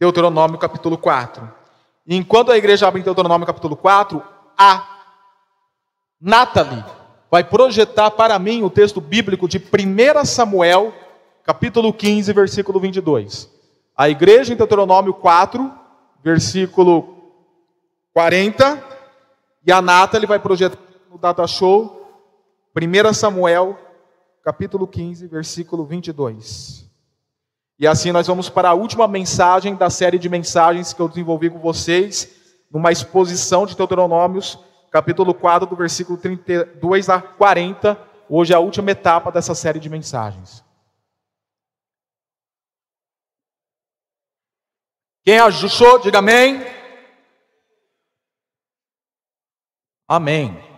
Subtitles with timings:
[0.00, 1.46] Deuteronômio capítulo 4.
[2.06, 4.22] E enquanto a igreja abre em Deuteronômio capítulo 4,
[4.56, 4.88] a
[6.18, 6.82] Nathalie
[7.30, 10.94] vai projetar para mim o texto bíblico de 1 Samuel,
[11.44, 13.50] capítulo 15, versículo 22.
[13.94, 15.70] A igreja em Deuteronômio 4,
[16.24, 17.34] versículo
[18.14, 18.82] 40,
[19.66, 20.78] e a Nathalie vai projetar
[21.10, 22.08] no Data Show,
[22.74, 23.78] 1 Samuel,
[24.42, 26.89] capítulo 15, versículo 22.
[27.80, 31.48] E assim nós vamos para a última mensagem da série de mensagens que eu desenvolvi
[31.48, 32.30] com vocês,
[32.70, 34.58] numa exposição de Deuteronômios,
[34.90, 37.98] capítulo 4, do versículo 32 a 40.
[38.28, 40.62] Hoje é a última etapa dessa série de mensagens.
[45.24, 46.60] Quem ajustou, diga amém.
[50.06, 50.69] Amém.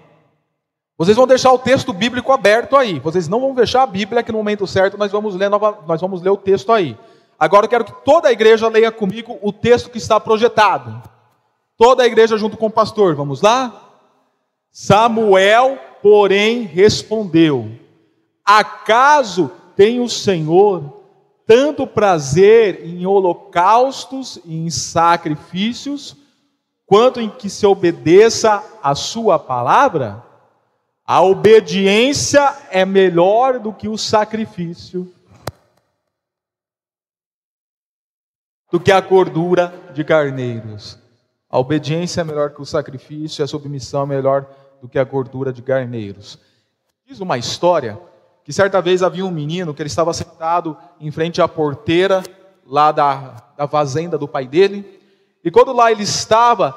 [1.03, 3.01] Vocês vão deixar o texto bíblico aberto aí.
[3.01, 6.01] Vocês não vão fechar a Bíblia, que no momento certo nós vamos ler, nova, nós
[6.01, 6.97] vamos ler o texto aí.
[7.37, 11.03] Agora eu quero que toda a igreja leia comigo o texto que está projetado.
[11.77, 13.17] Toda a igreja junto com o pastor.
[13.17, 13.99] Vamos lá?
[14.71, 17.73] Samuel, porém, respondeu:
[18.45, 21.03] Acaso tem o Senhor
[21.45, 26.17] tanto prazer em holocaustos e em sacrifícios,
[26.87, 30.31] quanto em que se obedeça a sua palavra?
[31.13, 35.13] A obediência é melhor do que o sacrifício,
[38.71, 40.99] do que a gordura de carneiros.
[41.51, 44.47] A obediência é melhor que o sacrifício, a submissão é melhor
[44.81, 46.39] do que a gordura de carneiros.
[47.05, 48.01] Diz uma história
[48.43, 52.23] que certa vez havia um menino que ele estava sentado em frente à porteira
[52.67, 54.99] lá da, da fazenda do pai dele,
[55.45, 56.71] e quando lá ele estava,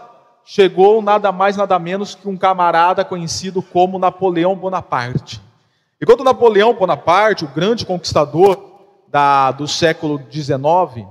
[0.46, 5.42] chegou nada mais, nada menos que um camarada conhecido como Napoleão Bonaparte.
[6.00, 8.64] E quando Napoleão Bonaparte, o grande conquistador
[9.08, 11.08] da, do século XIX,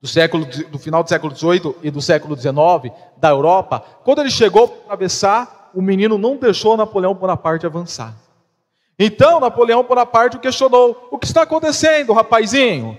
[0.00, 4.30] do, século, do final do século XVIII e do século XIX, da Europa, quando ele
[4.30, 8.14] chegou para atravessar, o menino não deixou Napoleão Bonaparte avançar.
[8.98, 12.96] Então Napoleão Bonaparte o questionou: O que está acontecendo, rapazinho?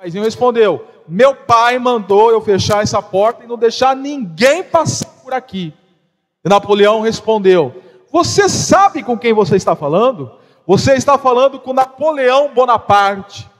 [0.00, 4.62] E o rapazinho respondeu: meu pai mandou eu fechar essa porta e não deixar ninguém
[4.62, 5.74] passar por aqui.
[6.44, 10.30] E Napoleão respondeu: Você sabe com quem você está falando?
[10.64, 13.50] Você está falando com Napoleão Bonaparte.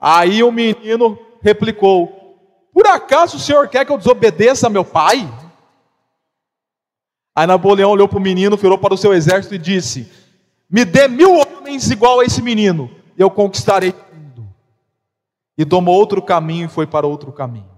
[0.00, 2.38] Aí o menino replicou:
[2.72, 5.28] Por acaso o senhor quer que eu desobedeça a meu pai?
[7.34, 10.10] Aí Napoleão olhou para o menino, virou para o seu exército e disse:
[10.70, 13.92] Me dê mil homens igual a esse menino, e eu conquistarei
[15.56, 17.70] e tomou outro caminho e foi para outro caminho.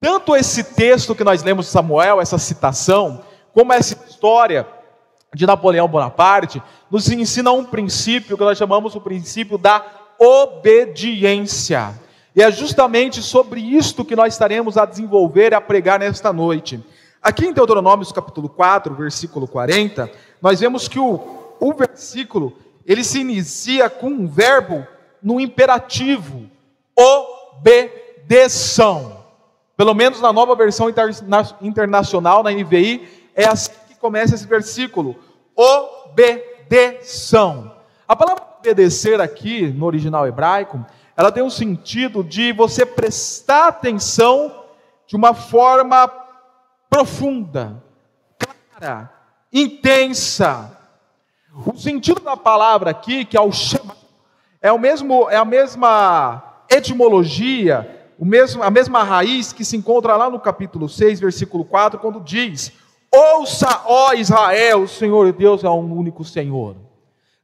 [0.00, 4.66] Tanto esse texto que nós lemos de Samuel, essa citação, como essa história
[5.34, 9.84] de Napoleão Bonaparte, nos ensina um princípio que nós chamamos o princípio da
[10.18, 11.94] obediência.
[12.36, 16.84] E é justamente sobre isto que nós estaremos a desenvolver e a pregar nesta noite.
[17.22, 20.10] Aqui em Deuteronômio capítulo 4, versículo 40,
[20.42, 22.52] nós vemos que o, o versículo,
[22.84, 24.86] ele se inicia com um verbo
[25.22, 26.50] no imperativo,
[26.96, 28.84] obedeçam.
[29.76, 30.86] Pelo menos na nova versão
[31.60, 35.16] internacional, na NVI, é assim que começa esse versículo:
[35.56, 36.54] obedeçam.
[38.06, 40.84] A palavra obedecer aqui, no original hebraico,
[41.16, 44.64] ela tem um sentido de você prestar atenção
[45.06, 46.10] de uma forma
[46.88, 47.82] profunda,
[48.38, 49.12] clara,
[49.52, 50.78] intensa.
[51.66, 53.50] O sentido da palavra aqui, que é o
[54.60, 60.30] é o mesmo, é a mesma etimologia, mesmo, a mesma raiz que se encontra lá
[60.30, 62.72] no capítulo 6, versículo 4, quando diz:
[63.12, 66.76] Ouça, ó Israel, o Senhor Deus é um único Senhor.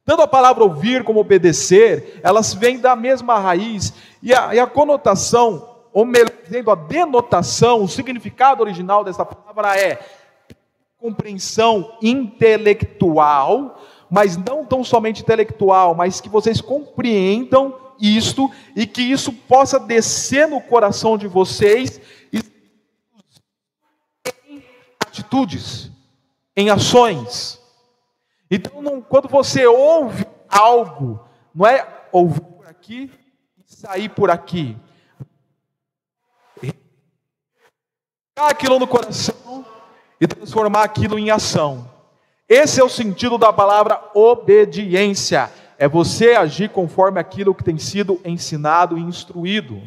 [0.03, 4.67] Tanto a palavra ouvir como obedecer, elas vêm da mesma raiz, e a, e a
[4.67, 9.99] conotação, ou melhor dizendo, a denotação, o significado original dessa palavra é
[10.97, 19.31] compreensão intelectual, mas não tão somente intelectual, mas que vocês compreendam isto e que isso
[19.31, 22.01] possa descer no coração de vocês
[22.33, 22.41] em
[24.99, 25.91] atitudes,
[26.55, 27.61] em ações.
[28.49, 31.23] Então, não, quando você ouve algo,
[31.53, 33.11] não é ouvir por aqui
[33.57, 34.77] e sair por aqui.
[38.35, 39.65] Aquilo no coração
[40.19, 41.89] e transformar aquilo em ação.
[42.49, 45.49] Esse é o sentido da palavra obediência
[45.81, 49.81] é você agir conforme aquilo que tem sido ensinado e instruído.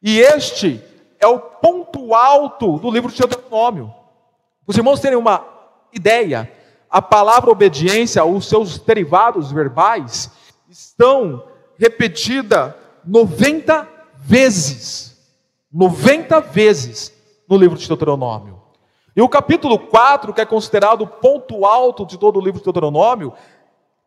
[0.00, 0.80] E este
[1.18, 3.92] é o ponto alto do livro de Deuteronômio.
[4.64, 5.44] Os irmãos terem uma
[5.92, 6.48] ideia,
[6.88, 10.30] a palavra obediência, os seus derivados verbais,
[10.70, 11.42] estão
[11.76, 13.88] repetida 90
[14.18, 15.06] vezes
[15.72, 17.12] 90 vezes
[17.48, 18.62] no livro de Deuteronômio.
[19.16, 22.64] E o capítulo 4, que é considerado o ponto alto de todo o livro de
[22.64, 23.32] Deuteronômio,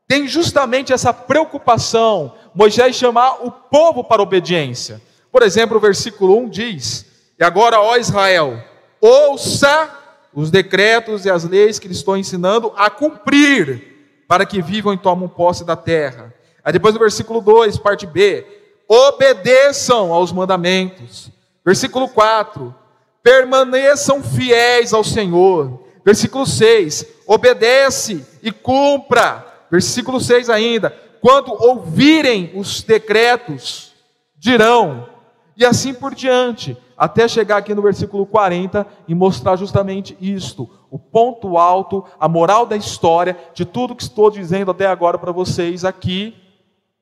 [0.09, 4.99] tem justamente essa preocupação, Moisés chamar o povo para obediência.
[5.31, 7.05] Por exemplo, o versículo 1 diz:
[7.37, 8.59] E agora, ó Israel,
[8.99, 9.87] ouça
[10.33, 14.97] os decretos e as leis que lhes estou ensinando a cumprir, para que vivam e
[14.97, 16.33] tomem posse da terra.
[16.63, 18.47] Aí depois no versículo 2, parte B,
[18.87, 21.29] obedeçam aos mandamentos.
[21.63, 22.73] Versículo 4,
[23.21, 25.83] permaneçam fiéis ao Senhor.
[26.03, 29.48] Versículo 6, obedece e cumpra.
[29.69, 30.89] Versículo 6 ainda,
[31.21, 33.93] quando ouvirem os decretos,
[34.37, 35.07] dirão,
[35.55, 40.97] e assim por diante, até chegar aqui no versículo 40 e mostrar justamente isto, o
[40.97, 45.85] ponto alto, a moral da história de tudo que estou dizendo até agora para vocês
[45.85, 46.35] aqui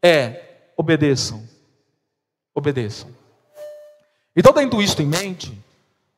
[0.04, 1.44] é: obedeçam.
[2.54, 3.10] Obedeçam.
[4.36, 5.58] Então, tendo isto em mente,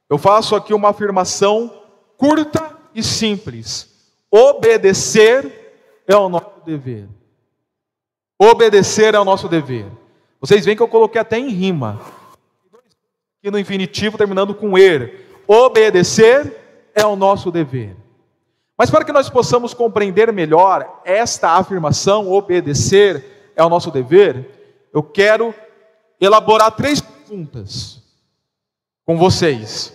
[0.10, 1.72] eu faço aqui uma afirmação
[2.18, 3.90] curta e simples:
[4.32, 6.39] obedecer é o nosso
[6.70, 7.08] dever.
[8.38, 9.86] Obedecer é o nosso dever.
[10.40, 12.00] Vocês veem que eu coloquei até em rima
[13.44, 15.26] e no infinitivo terminando com er.
[15.48, 16.56] Obedecer
[16.96, 17.96] é o nosso dever.
[18.78, 25.04] Mas para que nós possamos compreender melhor esta afirmação, obedecer é o nosso dever, eu
[25.04, 25.54] quero
[26.22, 28.02] elaborar três perguntas
[29.06, 29.94] com vocês.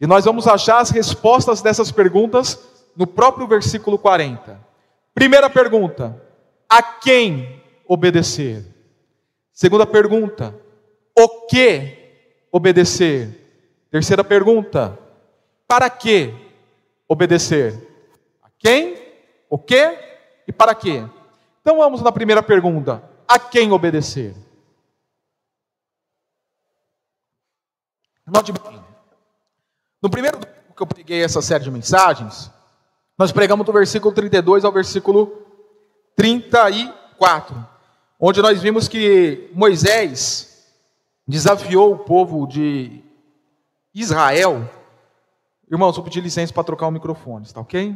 [0.00, 2.58] E nós vamos achar as respostas dessas perguntas
[2.96, 4.63] no próprio versículo 40.
[5.14, 6.20] Primeira pergunta:
[6.68, 8.64] a quem obedecer?
[9.52, 10.54] Segunda pergunta:
[11.16, 13.86] o que obedecer?
[13.90, 14.98] Terceira pergunta:
[15.68, 16.34] para que
[17.08, 17.88] obedecer?
[18.42, 19.00] A quem?
[19.48, 19.98] O que?
[20.48, 21.08] E para quê?
[21.60, 24.34] Então vamos na primeira pergunta: a quem obedecer?
[28.26, 28.82] Note bem.
[30.02, 32.50] No primeiro que eu preguei essa série de mensagens,
[33.16, 35.42] nós pregamos do versículo 32 ao versículo
[36.16, 37.66] 34,
[38.18, 40.72] onde nós vimos que Moisés
[41.26, 43.02] desafiou o povo de
[43.94, 44.68] Israel.
[45.70, 47.94] Irmãos, vou pedir licença para trocar o microfone, está ok?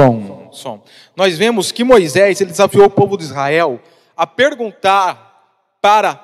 [0.00, 0.82] Som som.
[1.16, 3.80] Nós vemos que Moisés ele desafiou o povo de Israel
[4.16, 6.14] a perguntar para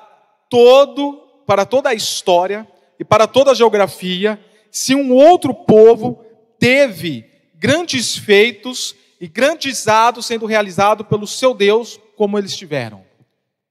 [0.49, 2.67] todo, para toda a história
[2.99, 4.39] e para toda a geografia,
[4.71, 6.23] se um outro povo
[6.59, 7.25] teve
[7.55, 13.07] grandes feitos e grandes atos sendo realizados pelo seu Deus, como eles tiveram.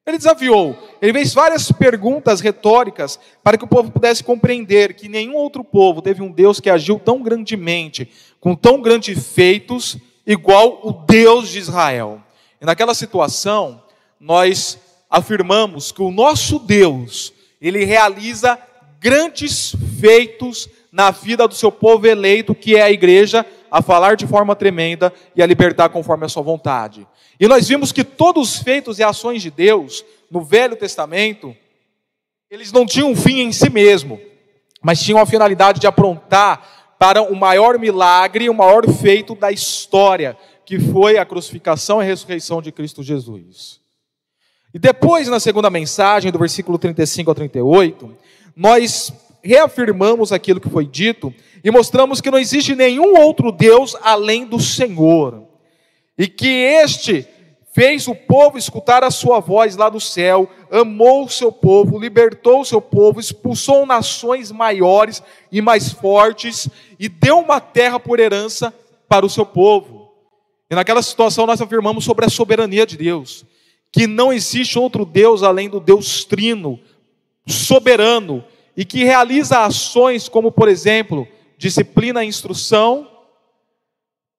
[0.07, 5.35] Ele desafiou, ele fez várias perguntas retóricas para que o povo pudesse compreender que nenhum
[5.35, 8.09] outro povo teve um Deus que agiu tão grandemente,
[8.41, 9.97] com tão grandes feitos
[10.27, 12.21] igual o Deus de Israel.
[12.61, 13.83] E naquela situação,
[14.19, 14.79] nós
[15.09, 18.59] afirmamos que o nosso Deus, ele realiza
[19.01, 24.27] grandes feitos na vida do seu povo eleito, que é a igreja, a falar de
[24.27, 27.07] forma tremenda e a libertar conforme a sua vontade.
[27.39, 31.55] E nós vimos que todos os feitos e ações de Deus no Velho Testamento,
[32.51, 34.21] eles não tinham um fim em si mesmo,
[34.83, 40.37] mas tinham a finalidade de aprontar para o maior milagre, o maior feito da história,
[40.65, 43.81] que foi a crucificação e a ressurreição de Cristo Jesus.
[44.73, 48.17] E depois, na segunda mensagem, do versículo 35 ao 38,
[48.55, 49.13] nós
[49.43, 54.61] reafirmamos aquilo que foi dito e mostramos que não existe nenhum outro Deus além do
[54.61, 55.45] Senhor.
[56.19, 57.27] E que este
[57.77, 62.63] fez o povo escutar a sua voz lá do céu, amou o seu povo, libertou
[62.63, 68.73] o seu povo, expulsou nações maiores e mais fortes e deu uma terra por herança
[69.07, 70.11] para o seu povo.
[70.71, 73.45] E naquela situação nós afirmamos sobre a soberania de Deus,
[73.93, 76.81] que não existe outro Deus além do Deus trino,
[77.47, 78.43] soberano,
[78.75, 81.29] e que realiza ações como, por exemplo,
[81.59, 83.07] disciplina instrução,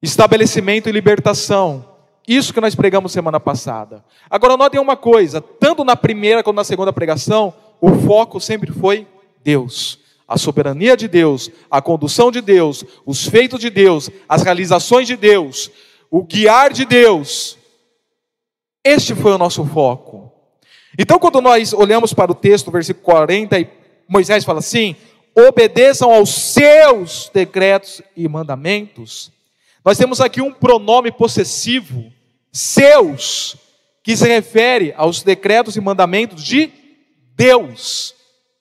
[0.02, 1.97] estabelecimento e libertação
[2.28, 4.04] isso que nós pregamos semana passada.
[4.30, 9.08] Agora, notem uma coisa: tanto na primeira como na segunda pregação, o foco sempre foi
[9.42, 10.00] Deus.
[10.28, 15.16] A soberania de Deus, a condução de Deus, os feitos de Deus, as realizações de
[15.16, 15.72] Deus,
[16.12, 17.58] o guiar de Deus.
[18.84, 20.30] Este foi o nosso foco.
[21.00, 23.70] Então, quando nós olhamos para o texto, versículo 40, e
[24.06, 24.98] Moisés fala assim:
[25.34, 29.32] obedeçam aos seus decretos e mandamentos.
[29.86, 32.12] Nós temos aqui um pronome possessivo
[32.58, 33.56] seus,
[34.04, 36.72] que se refere aos decretos e mandamentos de
[37.36, 38.16] Deus.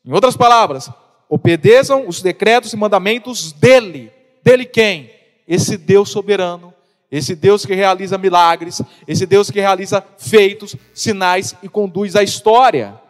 [0.05, 0.91] Em outras palavras,
[1.29, 4.13] obedeçam os decretos e mandamentos dele.
[4.43, 5.11] Dele quem?
[5.49, 6.75] Esse Deus soberano,
[7.11, 13.01] esse Deus que realiza milagres, esse Deus que realiza feitos, sinais e conduz a história.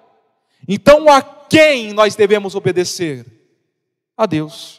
[0.68, 3.24] Então, a quem nós devemos obedecer?
[4.16, 4.75] A Deus.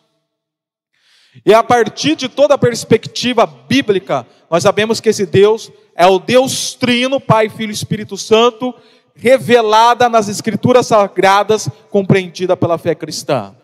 [1.45, 6.19] E a partir de toda a perspectiva bíblica, nós sabemos que esse Deus é o
[6.19, 8.73] Deus Trino, Pai, Filho e Espírito Santo,
[9.15, 13.55] revelada nas Escrituras Sagradas, compreendida pela fé cristã.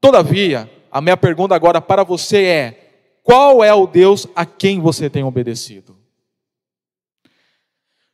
[0.00, 2.90] Todavia, a minha pergunta agora para você é:
[3.22, 5.96] qual é o Deus a quem você tem obedecido?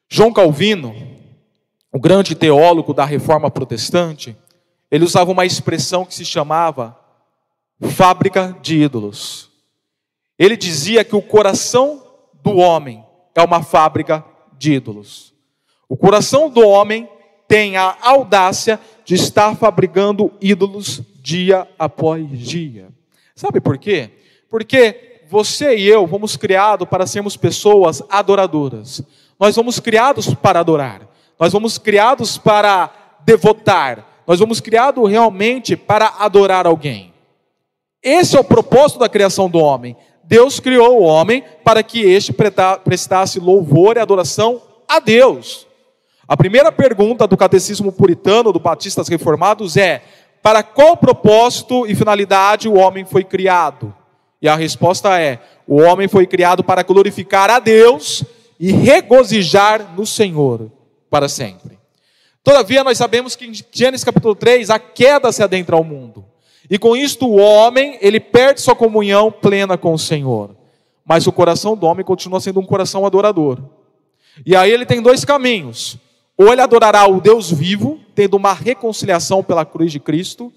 [0.09, 0.95] João Calvino,
[1.93, 4.37] o grande teólogo da reforma protestante,
[4.91, 6.99] ele usava uma expressão que se chamava
[7.81, 9.51] fábrica de ídolos.
[10.39, 12.03] Ele dizia que o coração
[12.43, 13.05] do homem
[13.35, 14.25] é uma fábrica
[14.59, 15.33] de ídolos.
[15.89, 17.09] O coração do homem
[17.47, 22.89] tem a audácia de estar fabricando ídolos dia após dia.
[23.35, 24.11] Sabe por quê?
[24.51, 29.03] Porque você e eu fomos criados para sermos pessoas adoradoras.
[29.39, 31.09] Nós fomos criados para adorar.
[31.39, 32.91] Nós fomos criados para
[33.25, 34.23] devotar.
[34.27, 37.14] Nós fomos criados realmente para adorar alguém.
[38.05, 39.97] Esse é o propósito da criação do homem.
[40.23, 42.35] Deus criou o homem para que este
[42.85, 45.67] prestasse louvor e adoração a Deus.
[46.29, 50.03] A primeira pergunta do catecismo puritano do Batistas Reformados é:
[50.43, 53.95] para qual propósito e finalidade o homem foi criado?
[54.41, 58.23] E a resposta é: o homem foi criado para glorificar a Deus
[58.61, 60.71] e regozijar no Senhor
[61.11, 61.79] para sempre.
[62.43, 66.34] Todavia, nós sabemos que em Gênesis capítulo 3, a queda se adentra ao mundo.
[66.71, 70.57] E com isto o homem, ele perde sua comunhão plena com o Senhor.
[71.05, 73.59] Mas o coração do homem continua sendo um coração adorador.
[74.45, 75.99] E aí ele tem dois caminhos.
[76.37, 80.53] Ou ele adorará o Deus vivo, tendo uma reconciliação pela cruz de Cristo,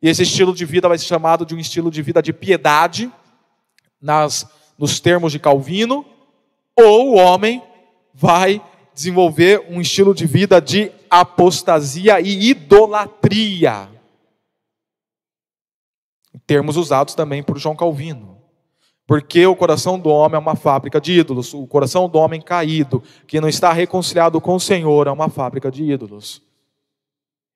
[0.00, 3.10] e esse estilo de vida vai ser chamado de um estilo de vida de piedade,
[4.00, 4.46] nas,
[4.78, 6.06] nos termos de Calvino,
[6.76, 7.60] ou o homem
[8.14, 8.62] vai
[8.94, 13.97] desenvolver um estilo de vida de apostasia e idolatria
[16.48, 18.38] termos usados também por João Calvino.
[19.06, 23.02] Porque o coração do homem é uma fábrica de ídolos, o coração do homem caído,
[23.26, 26.42] que não está reconciliado com o Senhor, é uma fábrica de ídolos.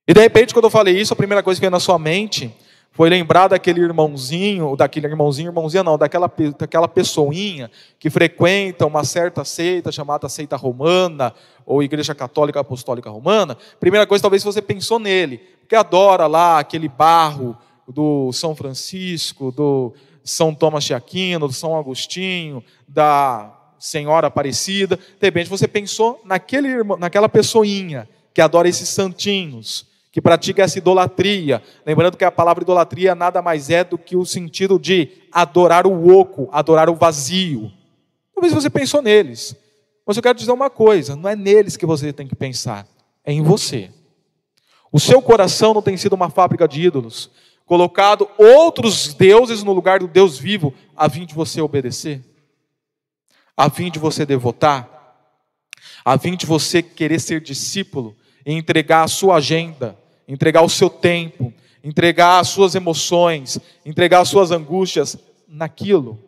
[0.06, 2.54] E de repente, quando eu falei isso, a primeira coisa que veio na sua mente
[2.90, 9.42] foi lembrar daquele irmãozinho, daquele irmãozinho, irmãozinha não, daquela, daquela pessoinha que frequenta uma certa
[9.42, 11.32] seita chamada seita romana,
[11.64, 13.56] ou igreja católica apostólica romana.
[13.80, 17.56] Primeira coisa, talvez você pensou nele, porque adora lá aquele barro,
[17.88, 24.96] do São Francisco, do São Tomás de Aquino, do São Agostinho, da Senhora Aparecida.
[24.96, 31.62] De repente você pensou naquele, naquela pessoinha que adora esses santinhos, que pratica essa idolatria.
[31.84, 36.16] Lembrando que a palavra idolatria nada mais é do que o sentido de adorar o
[36.16, 37.72] oco, adorar o vazio.
[38.34, 39.56] Talvez você pensou neles.
[40.06, 42.86] Mas eu quero dizer uma coisa: não é neles que você tem que pensar,
[43.24, 43.90] é em você.
[44.90, 47.30] O seu coração não tem sido uma fábrica de ídolos
[47.66, 52.20] colocado outros deuses no lugar do Deus vivo, a fim de você obedecer,
[53.56, 54.88] a fim de você devotar,
[56.04, 60.90] a fim de você querer ser discípulo e entregar a sua agenda, entregar o seu
[60.90, 61.52] tempo,
[61.82, 65.16] entregar as suas emoções, entregar as suas angústias
[65.48, 66.18] naquilo.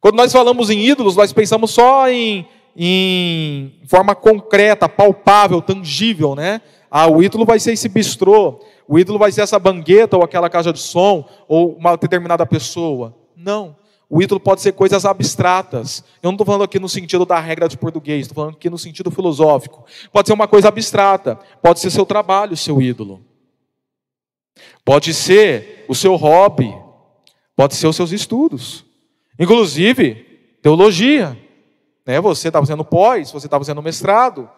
[0.00, 6.62] Quando nós falamos em ídolos, nós pensamos só em, em forma concreta, palpável, tangível, né?
[6.90, 8.60] Ah, o ídolo vai ser esse bistrô,
[8.90, 13.16] o ídolo vai ser essa bangueta ou aquela caixa de som ou uma determinada pessoa.
[13.36, 13.76] Não.
[14.08, 16.02] O ídolo pode ser coisas abstratas.
[16.20, 18.76] Eu não estou falando aqui no sentido da regra de português, estou falando aqui no
[18.76, 19.84] sentido filosófico.
[20.12, 23.24] Pode ser uma coisa abstrata, pode ser seu trabalho, seu ídolo.
[24.84, 26.76] Pode ser o seu hobby,
[27.54, 28.84] pode ser os seus estudos.
[29.38, 30.14] Inclusive,
[30.60, 31.38] teologia.
[32.04, 32.20] Né?
[32.20, 34.50] Você está fazendo pós, você está fazendo mestrado.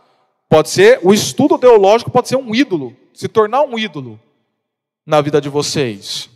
[0.53, 4.21] Pode ser, o estudo teológico pode ser um ídolo se tornar um ídolo
[5.07, 6.29] na vida de vocês.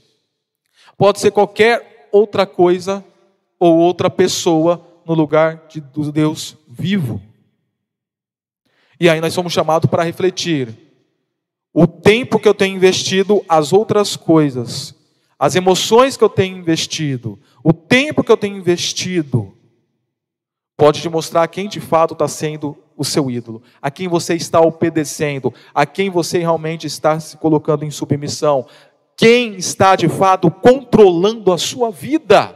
[0.96, 3.04] Pode ser qualquer outra coisa
[3.60, 7.20] ou outra pessoa no lugar de, do Deus vivo.
[8.98, 10.74] E aí nós somos chamados para refletir.
[11.70, 14.94] O tempo que eu tenho investido, as outras coisas,
[15.38, 19.54] as emoções que eu tenho investido, o tempo que eu tenho investido,
[20.74, 24.60] pode te mostrar quem de fato está sendo o seu ídolo, a quem você está
[24.60, 28.66] obedecendo, a quem você realmente está se colocando em submissão,
[29.16, 32.54] quem está de fato controlando a sua vida.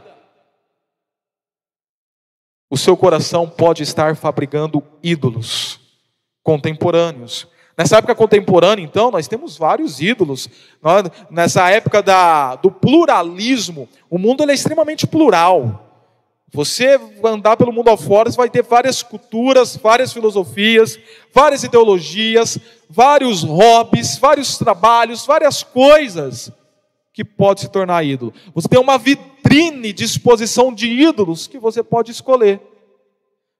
[2.71, 5.77] o seu coração pode estar fabricando ídolos
[6.41, 7.45] contemporâneos.
[7.77, 10.47] Nessa época contemporânea, então, nós temos vários ídolos.
[11.29, 15.90] Nessa época da, do pluralismo, o mundo é extremamente plural.
[16.53, 20.99] Você andar pelo mundo afora, você vai ter várias culturas, várias filosofias,
[21.33, 26.51] várias ideologias, vários hobbies, vários trabalhos, várias coisas
[27.13, 28.33] que pode se tornar ídolo.
[28.53, 32.59] Você tem uma vitrine de exposição de ídolos que você pode escolher.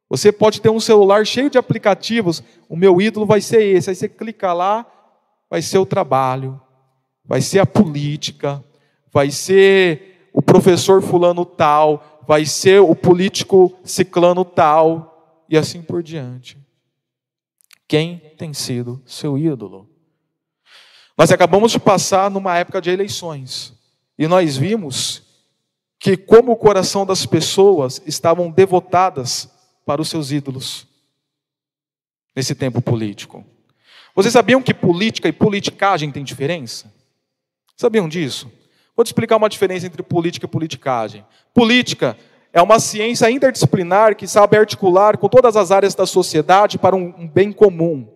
[0.10, 3.90] Você pode ter um celular cheio de aplicativos, o meu ídolo vai ser esse.
[3.90, 4.86] Aí você clica lá,
[5.50, 6.60] vai ser o trabalho,
[7.24, 8.62] vai ser a política,
[9.14, 16.02] vai ser o professor fulano tal, vai ser o político ciclano tal, e assim por
[16.02, 16.58] diante.
[17.88, 19.90] Quem tem sido seu ídolo?
[21.18, 23.74] Nós acabamos de passar numa época de eleições,
[24.18, 25.24] e nós vimos
[26.00, 29.50] que, como o coração das pessoas estavam devotadas
[29.86, 30.88] para os seus ídolos
[32.36, 33.46] nesse tempo político.
[34.16, 36.92] Vocês sabiam que política e politicagem têm diferença?
[37.76, 38.52] Sabiam disso?
[39.02, 41.26] Vou te explicar uma diferença entre política e politicagem.
[41.56, 42.16] Política
[42.54, 47.28] é uma ciência interdisciplinar que sabe articular com todas as áreas da sociedade para um
[47.28, 48.08] bem comum,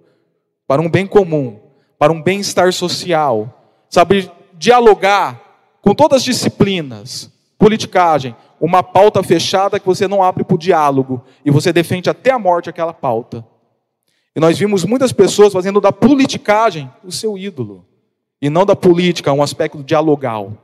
[0.67, 1.59] para um bem comum,
[1.97, 3.83] para um bem-estar social.
[3.89, 5.41] Sabe dialogar
[5.81, 7.31] com todas as disciplinas.
[7.57, 12.29] Politicagem uma pauta fechada que você não abre para o diálogo e você defende até
[12.29, 13.43] a morte aquela pauta.
[14.35, 17.87] E nós vimos muitas pessoas fazendo da politicagem o seu ídolo
[18.39, 20.61] e não da política um aspecto dialogal.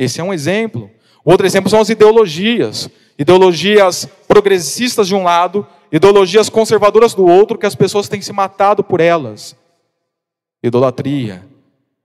[0.00, 0.90] Esse é um exemplo.
[1.22, 2.88] Outro exemplo são as ideologias.
[3.18, 8.82] Ideologias progressistas de um lado, ideologias conservadoras do outro, que as pessoas têm se matado
[8.82, 9.54] por elas.
[10.62, 11.46] Idolatria.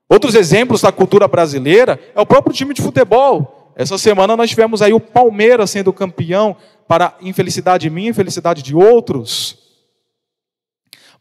[0.10, 3.72] Outros exemplos da cultura brasileira é o próprio time de futebol.
[3.78, 6.58] Essa semana nós tivemos aí o Palmeiras sendo campeão
[6.90, 9.58] para infelicidade minha, infelicidade de outros.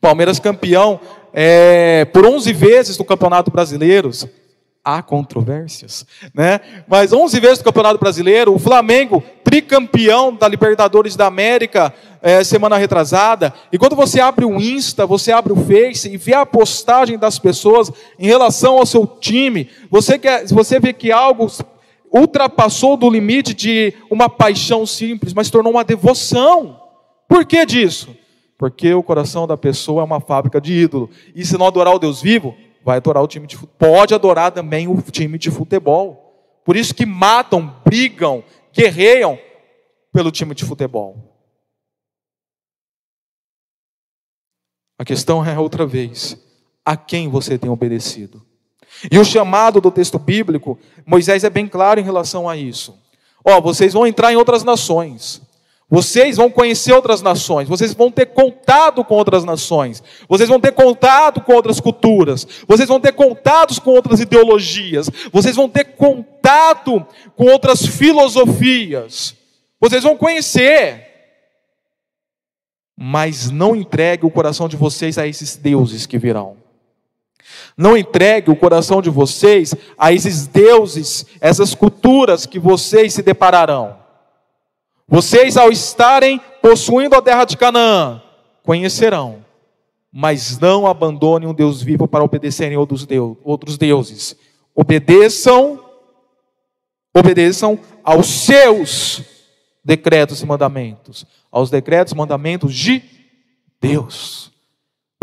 [0.00, 1.00] Palmeiras campeão
[1.32, 4.10] é, por 11 vezes do Campeonato Brasileiro.
[4.84, 6.60] Há controvérsias, né?
[6.86, 12.76] Mas 11 vezes do Campeonato Brasileiro, o Flamengo tricampeão da Libertadores da América é, semana
[12.76, 13.54] retrasada.
[13.72, 17.38] E quando você abre o Insta, você abre o Face e vê a postagem das
[17.38, 21.46] pessoas em relação ao seu time, você quer, você vê que algo
[22.12, 26.80] ultrapassou do limite de uma paixão simples, mas tornou uma devoção.
[27.28, 28.16] Por que disso?
[28.56, 31.10] Porque o coração da pessoa é uma fábrica de ídolo.
[31.34, 33.76] E se não adorar o Deus vivo, vai adorar o time de futebol.
[33.78, 36.60] Pode adorar também o time de futebol.
[36.64, 39.38] Por isso que matam, brigam, guerreiam
[40.12, 41.34] pelo time de futebol.
[44.98, 46.38] A questão é outra vez:
[46.84, 48.44] a quem você tem obedecido?
[49.10, 53.02] E o chamado do texto bíblico, Moisés é bem claro em relação a isso.
[53.44, 55.42] Ó, vocês vão entrar em outras nações.
[55.94, 60.72] Vocês vão conhecer outras nações, vocês vão ter contato com outras nações, vocês vão ter
[60.72, 67.06] contato com outras culturas, vocês vão ter contatos com outras ideologias, vocês vão ter contato
[67.36, 69.36] com outras filosofias,
[69.80, 71.06] vocês vão conhecer.
[72.98, 76.56] Mas não entregue o coração de vocês a esses deuses que virão.
[77.76, 84.02] Não entregue o coração de vocês a esses deuses, essas culturas que vocês se depararão.
[85.06, 88.22] Vocês, ao estarem possuindo a terra de Canaã,
[88.62, 89.44] conhecerão,
[90.10, 94.36] mas não abandonem um Deus vivo para obedecerem outros, deus, outros deuses.
[94.74, 95.84] Obedeçam,
[97.14, 99.22] obedeçam aos seus
[99.84, 103.02] decretos e mandamentos, aos decretos e mandamentos de
[103.80, 104.53] Deus.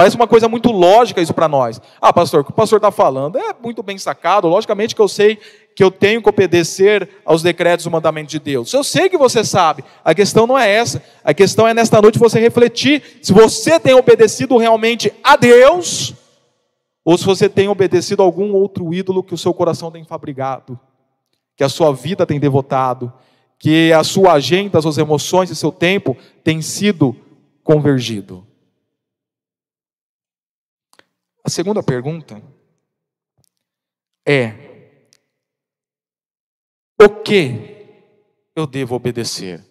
[0.01, 1.79] Parece uma coisa muito lógica isso para nós.
[2.01, 4.47] Ah, pastor, o que o pastor está falando é muito bem sacado.
[4.47, 5.37] Logicamente que eu sei
[5.75, 8.73] que eu tenho que obedecer aos decretos e mandamentos de Deus.
[8.73, 9.83] Eu sei que você sabe.
[10.03, 11.03] A questão não é essa.
[11.23, 16.15] A questão é nesta noite você refletir se você tem obedecido realmente a Deus
[17.05, 20.79] ou se você tem obedecido a algum outro ídolo que o seu coração tem fabricado,
[21.55, 23.13] que a sua vida tem devotado,
[23.59, 27.15] que a sua agenda, as suas emoções e seu tempo tem sido
[27.63, 28.47] convergido.
[31.40, 32.41] A segunda pergunta
[34.25, 34.97] é:
[36.99, 37.77] o que
[38.55, 39.63] eu devo obedecer?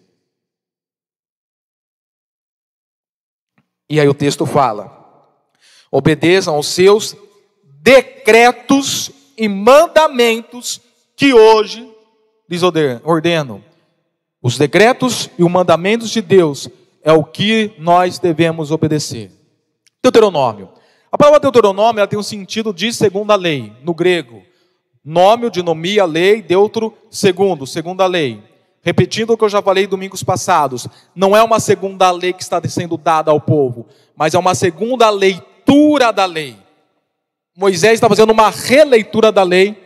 [3.89, 5.45] E aí o texto fala:
[5.91, 7.15] obedeçam aos seus
[7.63, 10.79] decretos e mandamentos
[11.15, 11.91] que hoje
[12.49, 13.63] lhes ordeno.
[14.41, 16.69] Os decretos e os mandamentos de Deus
[17.03, 19.31] é o que nós devemos obedecer.
[20.01, 20.70] Deuteronômio
[21.11, 24.43] a palavra Deuteronômio ela tem um sentido de segunda lei, no grego.
[25.03, 28.41] Nômio, dinomia, lei, deutro, segundo, segunda lei.
[28.81, 32.61] Repetindo o que eu já falei domingos passados, não é uma segunda lei que está
[32.67, 36.55] sendo dada ao povo, mas é uma segunda leitura da lei.
[37.55, 39.77] Moisés está fazendo uma releitura da lei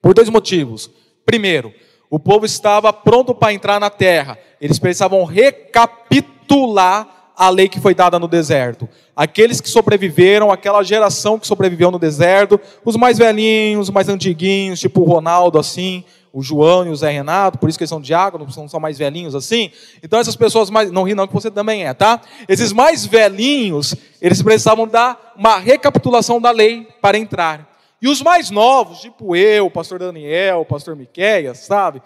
[0.00, 0.88] por dois motivos.
[1.26, 1.74] Primeiro,
[2.08, 7.92] o povo estava pronto para entrar na terra, eles precisavam recapitular a lei que foi
[7.92, 8.88] dada no deserto.
[9.16, 14.78] Aqueles que sobreviveram, aquela geração que sobreviveu no deserto, os mais velhinhos, os mais antiguinhos,
[14.78, 18.00] tipo o Ronaldo assim, o João e o Zé Renato, por isso que eles são
[18.00, 19.72] diáconos, são, são mais velhinhos assim.
[20.04, 22.20] Então essas pessoas mais, não ri não que você também é, tá?
[22.48, 27.68] Esses mais velhinhos, eles precisavam dar uma recapitulação da lei para entrar.
[28.00, 32.00] E os mais novos, tipo eu, o pastor Daniel, o pastor Miqueias, sabe?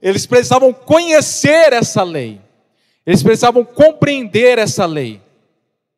[0.00, 2.40] Eles precisavam conhecer essa lei.
[3.06, 5.20] Eles precisavam compreender essa lei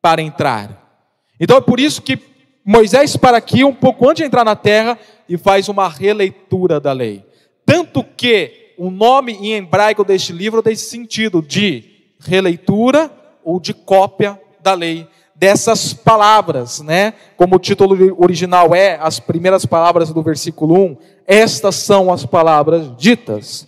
[0.01, 1.05] para entrar.
[1.39, 2.19] Então é por isso que
[2.65, 6.91] Moisés para aqui um pouco antes de entrar na terra e faz uma releitura da
[6.91, 7.23] lei.
[7.65, 11.83] Tanto que o nome em hebraico deste livro tem sentido de
[12.19, 13.11] releitura
[13.43, 17.13] ou de cópia da lei dessas palavras, né?
[17.37, 22.95] Como o título original é as primeiras palavras do versículo 1, estas são as palavras
[22.97, 23.67] ditas.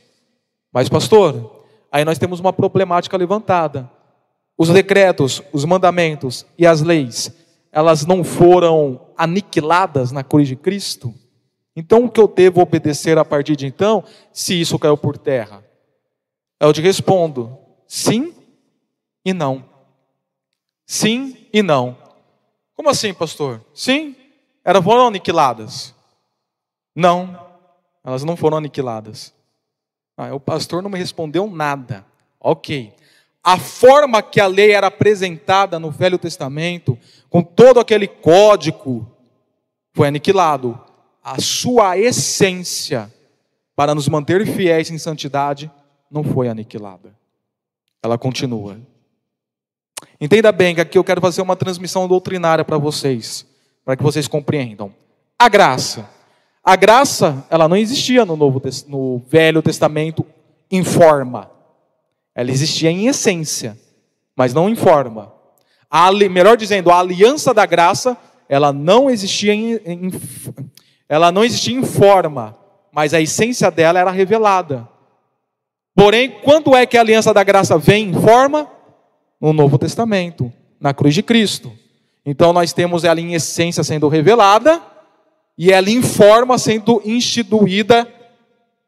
[0.74, 1.59] Mas pastor,
[1.92, 3.90] aí nós temos uma problemática levantada.
[4.58, 7.32] Os decretos, os mandamentos e as leis,
[7.72, 11.14] elas não foram aniquiladas na cruz de Cristo?
[11.76, 15.64] Então o que eu devo obedecer a partir de então, se isso caiu por terra?
[16.60, 18.34] Eu te respondo: sim
[19.24, 19.64] e não.
[20.86, 21.98] Sim e não.
[22.76, 23.64] Como assim, pastor?
[23.74, 24.16] Sim,
[24.64, 25.96] elas foram aniquiladas.
[26.96, 27.40] Não,
[28.04, 29.34] elas não foram aniquiladas.
[30.22, 32.06] Ah, o pastor não me respondeu nada.
[32.42, 32.92] Ok.
[33.42, 39.10] A forma que a lei era apresentada no Velho Testamento, com todo aquele código,
[39.94, 40.78] foi aniquilado.
[41.24, 43.10] A sua essência,
[43.78, 45.72] para nos manter fiéis em santidade,
[46.12, 47.16] não foi aniquilada.
[48.04, 48.78] Ela continua.
[50.20, 53.46] Entenda bem que aqui eu quero fazer uma transmissão doutrinária para vocês,
[53.86, 54.94] para que vocês compreendam.
[55.38, 56.10] A graça
[56.70, 60.24] a graça, ela não existia no, Novo, no Velho Testamento
[60.70, 61.50] em forma.
[62.36, 63.76] Ela existia em essência,
[64.36, 65.34] mas não em forma.
[65.90, 68.16] A, melhor dizendo, a aliança da graça,
[68.48, 70.12] ela não existia em, em,
[71.10, 72.56] ela não existia em forma,
[72.92, 74.88] mas a essência dela era revelada.
[75.96, 78.70] Porém, quando é que a aliança da graça vem em forma?
[79.42, 81.74] No Novo Testamento, na cruz de Cristo.
[82.24, 84.80] Então nós temos ela em essência sendo revelada,
[85.62, 88.08] e ela informa sendo instituída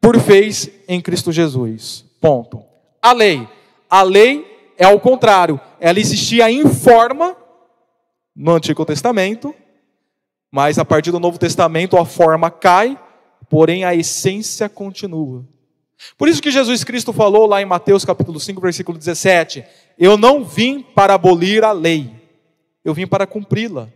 [0.00, 2.02] por fez em Cristo Jesus.
[2.18, 2.64] Ponto.
[3.02, 3.46] A lei.
[3.90, 5.60] A lei é ao contrário.
[5.78, 7.36] Ela existia em forma
[8.34, 9.54] no Antigo Testamento,
[10.50, 12.98] mas a partir do Novo Testamento a forma cai,
[13.50, 15.46] porém a essência continua.
[16.16, 19.62] Por isso que Jesus Cristo falou lá em Mateus capítulo 5, versículo 17:
[19.98, 22.10] Eu não vim para abolir a lei,
[22.82, 23.90] eu vim para cumpri-la.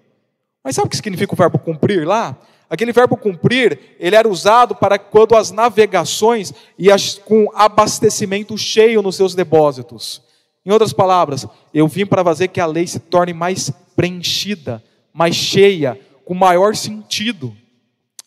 [0.63, 2.37] Mas sabe o que significa o verbo cumprir lá?
[2.69, 9.15] Aquele verbo cumprir, ele era usado para quando as navegações iam com abastecimento cheio nos
[9.15, 10.21] seus depósitos.
[10.65, 15.37] Em outras palavras, eu vim para fazer que a lei se torne mais preenchida, mais
[15.37, 17.57] cheia, com maior sentido.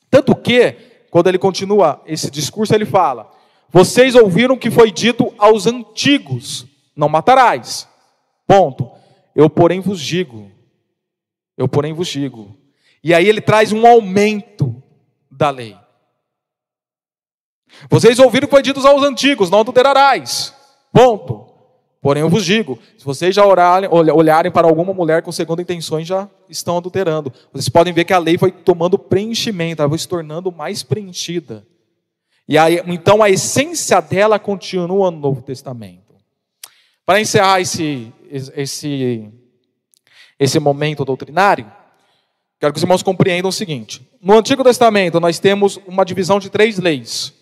[0.09, 0.73] Tanto que,
[1.11, 3.29] quando ele continua esse discurso, ele fala:
[3.69, 7.89] Vocês ouviram que foi dito aos antigos: Não matarás.
[8.47, 8.89] Ponto.
[9.35, 10.49] Eu, porém, vos digo.
[11.57, 12.58] Eu, porém, vos digo
[13.03, 14.81] e aí ele traz um aumento
[15.29, 15.77] da lei.
[17.89, 20.53] Vocês ouviram que foi dito aos antigos: não adulterarás.
[20.91, 21.47] Ponto.
[22.01, 26.07] Porém, eu vos digo: se vocês já orarem, olharem para alguma mulher com segunda intenções,
[26.07, 27.31] já estão adulterando.
[27.51, 31.65] Vocês podem ver que a lei foi tomando preenchimento, ela foi se tornando mais preenchida.
[32.47, 36.15] E aí, então a essência dela continua no Novo Testamento.
[37.05, 39.29] Para encerrar esse, esse,
[40.39, 41.71] esse momento doutrinário,
[42.59, 46.49] Quero que os irmãos compreendam o seguinte: no Antigo Testamento nós temos uma divisão de
[46.49, 47.33] três leis,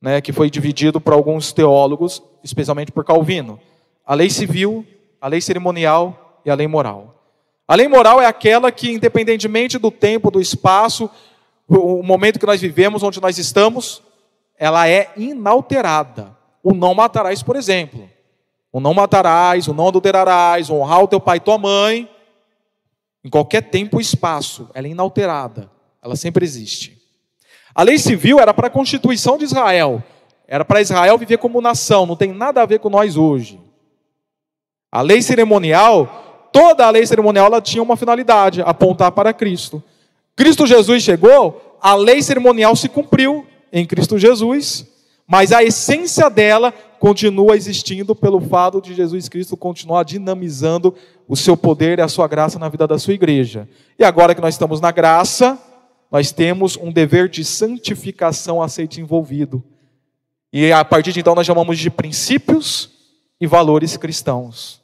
[0.00, 3.58] né, que foi dividido por alguns teólogos, especialmente por Calvino:
[4.06, 4.86] a lei civil,
[5.20, 7.16] a lei cerimonial e a lei moral.
[7.66, 11.10] A lei moral é aquela que, independentemente do tempo, do espaço,
[11.68, 14.02] o momento que nós vivemos, onde nós estamos,
[14.56, 16.34] ela é inalterada.
[16.62, 18.08] O não matarás, por exemplo.
[18.72, 22.08] O não matarás, o não adulterarás, honrar o teu pai e tua mãe,
[23.28, 25.70] em qualquer tempo ou espaço, ela é inalterada,
[26.02, 26.96] ela sempre existe.
[27.74, 30.02] A lei civil era para a constituição de Israel,
[30.46, 33.60] era para Israel viver como nação, não tem nada a ver com nós hoje.
[34.90, 39.84] A lei cerimonial, toda a lei cerimonial ela tinha uma finalidade, apontar para Cristo.
[40.34, 44.86] Cristo Jesus chegou, a lei cerimonial se cumpriu em Cristo Jesus,
[45.26, 50.94] mas a essência dela continua existindo pelo fato de Jesus Cristo continuar dinamizando
[51.26, 53.68] o seu poder e a sua graça na vida da sua igreja.
[53.98, 55.58] E agora que nós estamos na graça,
[56.10, 59.62] nós temos um dever de santificação a ser desenvolvido.
[60.52, 62.90] E a partir de então nós chamamos de princípios
[63.40, 64.80] e valores cristãos.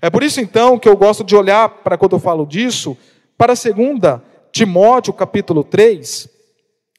[0.00, 2.96] É por isso então que eu gosto de olhar para quando eu falo disso,
[3.36, 4.22] para a segunda
[4.52, 6.28] Timóteo capítulo 3,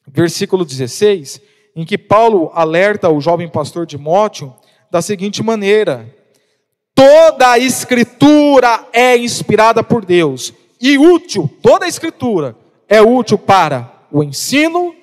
[0.06, 1.40] versículo 16,
[1.74, 4.54] em que Paulo alerta o jovem pastor Timóteo
[4.90, 6.08] da seguinte maneira:
[6.94, 12.56] Toda a escritura é inspirada por Deus e útil, toda a escritura
[12.88, 14.94] é útil para o ensino,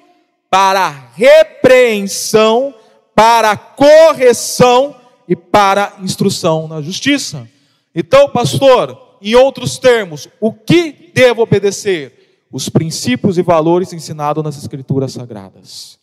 [0.50, 2.74] para a repreensão,
[3.14, 4.96] para a correção
[5.28, 7.48] e para a instrução na justiça.
[7.94, 12.46] Então, pastor, em outros termos, o que devo obedecer?
[12.52, 16.01] Os princípios e valores ensinados nas escrituras sagradas.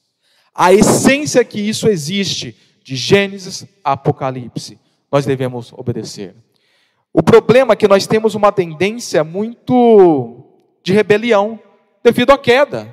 [0.61, 4.77] A essência que isso existe, de Gênesis a Apocalipse,
[5.09, 6.35] nós devemos obedecer.
[7.13, 10.45] O problema é que nós temos uma tendência muito
[10.83, 11.61] de rebelião
[12.03, 12.93] devido à queda.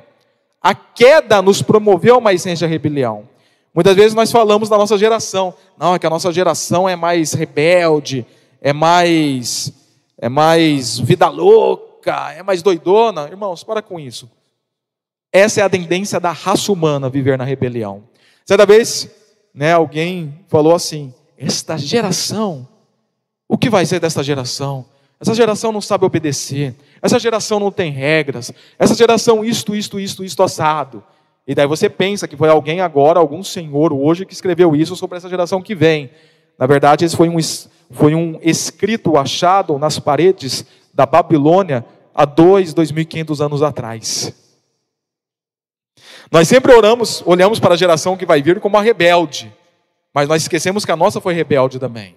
[0.62, 3.28] A queda nos promoveu uma essência de rebelião.
[3.74, 7.34] Muitas vezes nós falamos da nossa geração, não, é que a nossa geração é mais
[7.34, 8.28] rebelde,
[8.62, 9.74] é mais
[10.20, 13.28] é mais vida louca, é mais doidona.
[13.28, 14.30] Irmãos, para com isso.
[15.32, 18.04] Essa é a tendência da raça humana viver na rebelião.
[18.46, 19.10] Certa vez,
[19.54, 22.68] né, alguém falou assim: esta geração,
[23.48, 24.86] o que vai ser desta geração?
[25.20, 26.76] Essa geração não sabe obedecer.
[27.02, 28.52] Essa geração não tem regras.
[28.78, 31.04] Essa geração isto, isto, isto, isto assado.
[31.48, 35.18] E daí você pensa que foi alguém agora, algum senhor hoje que escreveu isso sobre
[35.18, 36.10] essa geração que vem.
[36.58, 37.38] Na verdade, esse foi um,
[37.92, 43.62] foi um escrito achado nas paredes da Babilônia há dois, dois mil e quinhentos anos
[43.62, 44.34] atrás.
[46.32, 49.54] Nós sempre oramos, olhamos para a geração que vai vir como a rebelde,
[50.14, 52.16] mas nós esquecemos que a nossa foi rebelde também.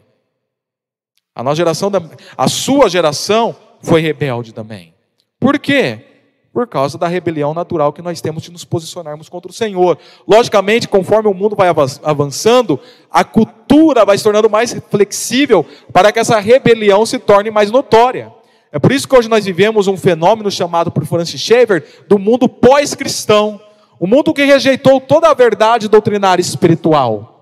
[1.35, 1.91] A nossa geração,
[2.37, 4.95] a sua geração foi rebelde também.
[5.39, 6.05] Por quê?
[6.53, 9.97] Por causa da rebelião natural que nós temos de nos posicionarmos contra o Senhor.
[10.27, 11.69] Logicamente, conforme o mundo vai
[12.03, 17.71] avançando, a cultura vai se tornando mais flexível para que essa rebelião se torne mais
[17.71, 18.33] notória.
[18.73, 22.49] É por isso que hoje nós vivemos um fenômeno chamado por Francis Schaeffer do mundo
[22.49, 23.61] pós-cristão.
[24.01, 27.39] O mundo que rejeitou toda a verdade doutrinária espiritual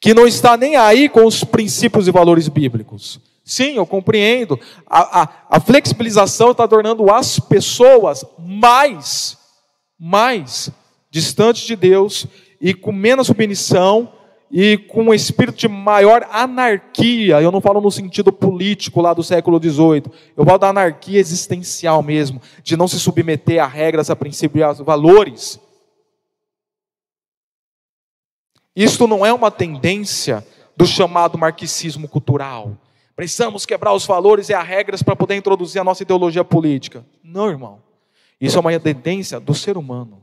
[0.00, 3.20] que não está nem aí com os princípios e valores bíblicos.
[3.44, 4.58] Sim, eu compreendo.
[4.86, 9.36] A, a, a flexibilização está tornando as pessoas mais,
[9.98, 10.70] mais
[11.10, 12.26] distantes de Deus
[12.60, 14.12] e com menos submissão
[14.50, 17.40] e com um espírito de maior anarquia.
[17.40, 20.04] Eu não falo no sentido político lá do século XVIII.
[20.36, 24.62] Eu falo da anarquia existencial mesmo, de não se submeter a regras, a princípios e
[24.62, 25.60] a valores.
[28.74, 32.76] Isto não é uma tendência do chamado marxismo cultural.
[33.16, 37.04] Precisamos quebrar os valores e as regras para poder introduzir a nossa ideologia política.
[37.22, 37.82] Não, irmão.
[38.40, 40.22] Isso é uma tendência do ser humano.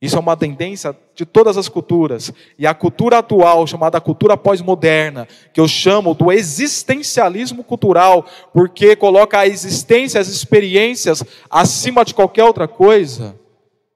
[0.00, 2.32] Isso é uma tendência de todas as culturas.
[2.56, 9.40] E a cultura atual, chamada cultura pós-moderna, que eu chamo do existencialismo cultural, porque coloca
[9.40, 13.34] a existência, as experiências acima de qualquer outra coisa,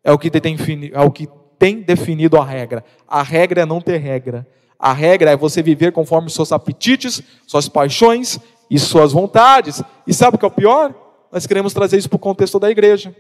[0.03, 2.85] é o que define, é o que tem definido a regra.
[3.07, 4.45] A regra é não ter regra.
[4.77, 9.81] A regra é você viver conforme seus apetites, suas paixões e suas vontades.
[10.05, 10.93] E sabe o que é o pior?
[11.31, 13.15] Nós queremos trazer isso para o contexto da igreja.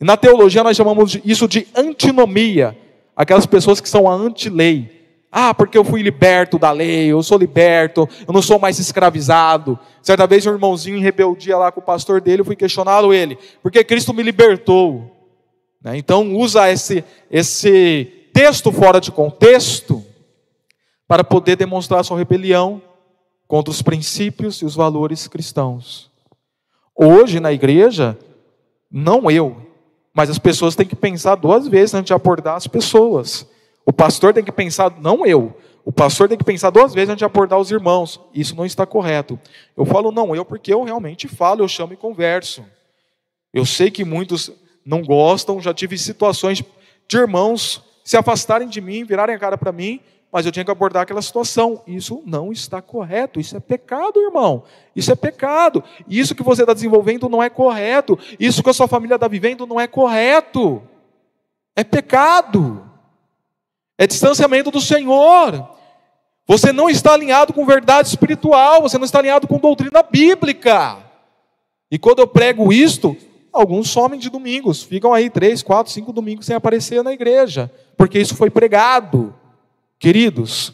[0.00, 2.76] E na teologia nós chamamos isso de antinomia.
[3.14, 4.98] Aquelas pessoas que são a anti-lei.
[5.30, 9.78] Ah, porque eu fui liberto da lei, eu sou liberto, eu não sou mais escravizado.
[10.02, 13.38] Certa vez um irmãozinho em rebeldia lá com o pastor dele, eu fui questioná-lo ele,
[13.62, 15.08] porque Cristo me libertou.
[15.80, 15.96] Né?
[15.96, 20.04] Então, usa esse, esse texto fora de contexto
[21.06, 22.82] para poder demonstrar sua rebelião
[23.46, 26.10] contra os princípios e os valores cristãos.
[26.96, 28.18] Hoje, na igreja,
[28.90, 29.69] não eu,
[30.14, 33.46] mas as pessoas têm que pensar duas vezes antes de abordar as pessoas.
[33.84, 37.18] O pastor tem que pensar, não eu, o pastor tem que pensar duas vezes antes
[37.18, 38.20] de abordar os irmãos.
[38.34, 39.38] Isso não está correto.
[39.76, 42.64] Eu falo não eu porque eu realmente falo, eu chamo e converso.
[43.52, 44.52] Eu sei que muitos
[44.84, 45.60] não gostam.
[45.60, 46.62] Já tive situações
[47.08, 50.00] de irmãos se afastarem de mim, virarem a cara para mim,
[50.32, 51.82] mas eu tinha que abordar aquela situação.
[51.86, 54.62] Isso não está correto, isso é pecado, irmão.
[54.94, 55.82] Isso é pecado.
[56.08, 58.18] Isso que você está desenvolvendo não é correto.
[58.38, 60.82] Isso que a sua família está vivendo não é correto.
[61.74, 62.84] É pecado.
[63.98, 65.68] É distanciamento do Senhor.
[66.46, 70.98] Você não está alinhado com verdade espiritual, você não está alinhado com doutrina bíblica.
[71.90, 73.16] E quando eu prego isto,
[73.52, 78.18] alguns somem de domingos, ficam aí três, quatro, cinco domingos sem aparecer na igreja, porque
[78.18, 79.34] isso foi pregado.
[80.00, 80.72] Queridos,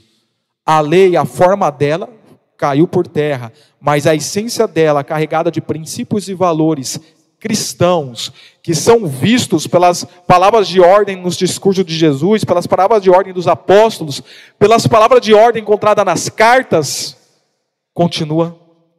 [0.64, 2.08] a lei, a forma dela
[2.56, 7.00] caiu por terra, mas a essência dela, carregada de princípios e valores
[7.40, 13.10] cristãos, que são vistos pelas palavras de ordem nos discursos de Jesus, pelas palavras de
[13.10, 14.22] ordem dos apóstolos,
[14.60, 17.16] pelas palavras de ordem encontradas nas cartas,
[17.92, 18.56] continua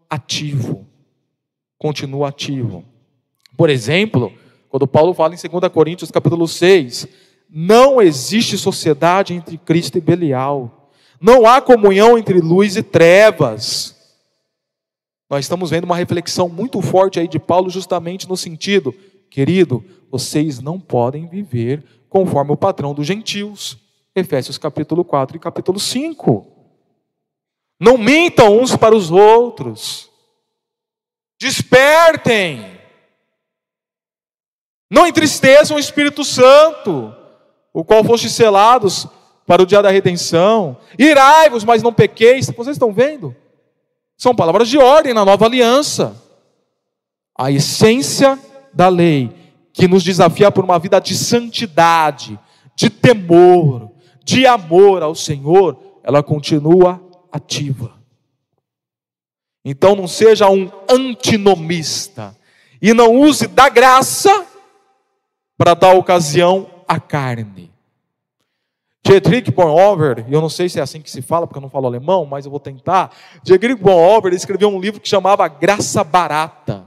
[0.09, 0.85] ativo.
[1.77, 2.83] Continua ativo.
[3.55, 4.33] Por exemplo,
[4.69, 7.07] quando Paulo fala em 2 Coríntios capítulo 6,
[7.49, 10.91] não existe sociedade entre Cristo e Belial.
[11.19, 13.95] Não há comunhão entre luz e trevas.
[15.29, 18.93] Nós estamos vendo uma reflexão muito forte aí de Paulo, justamente no sentido,
[19.29, 23.77] querido, vocês não podem viver conforme o padrão dos gentios.
[24.15, 26.47] Efésios capítulo 4 e capítulo 5.
[27.79, 30.09] Não mintam uns para os outros.
[31.39, 32.77] Despertem.
[34.89, 37.13] Não entristeçam o Espírito Santo,
[37.77, 39.05] o qual foste selados
[39.45, 40.77] para o dia da redenção.
[40.97, 42.49] Irai-vos, mas não pequeis.
[42.49, 43.35] Vocês estão vendo?
[44.17, 46.19] São palavras de ordem na nova aliança.
[47.37, 48.39] A essência
[48.73, 49.29] da lei
[49.71, 52.39] que nos desafia por uma vida de santidade,
[52.75, 53.91] de temor,
[54.23, 56.99] de amor ao Senhor, ela continua
[57.31, 57.93] ativa.
[59.63, 62.35] Então não seja um antinomista
[62.81, 64.47] e não use da graça
[65.55, 67.66] para dar ocasião à carne.
[69.07, 71.87] Dietrich Bonhoeffer, eu não sei se é assim que se fala, porque eu não falo
[71.87, 73.15] alemão, mas eu vou tentar.
[73.41, 76.83] Dietrich Bonhoeffer escreveu um livro que chamava Graça Barata.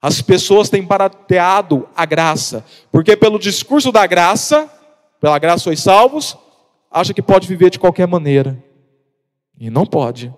[0.00, 4.70] As pessoas têm barateado a graça, porque pelo discurso da graça,
[5.20, 6.38] pela graça sois salvos,
[6.88, 8.62] acha que pode viver de qualquer maneira.
[9.58, 10.32] E não pode.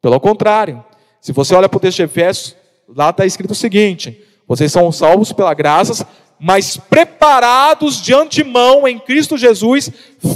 [0.00, 0.84] Pelo contrário,
[1.20, 2.56] se você olha para o texto de Efésios,
[2.88, 6.06] lá está escrito o seguinte: vocês são salvos pela graça,
[6.38, 9.90] mas preparados de antemão em Cristo Jesus,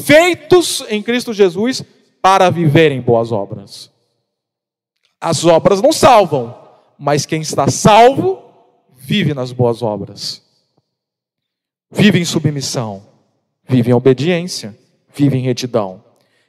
[0.05, 1.85] feitos em Cristo Jesus
[2.21, 3.91] para viverem boas obras.
[5.21, 6.59] As obras não salvam,
[6.99, 8.43] mas quem está salvo
[8.97, 10.43] vive nas boas obras.
[11.91, 13.07] Vive em submissão,
[13.69, 14.77] vive em obediência,
[15.15, 16.03] vive em retidão.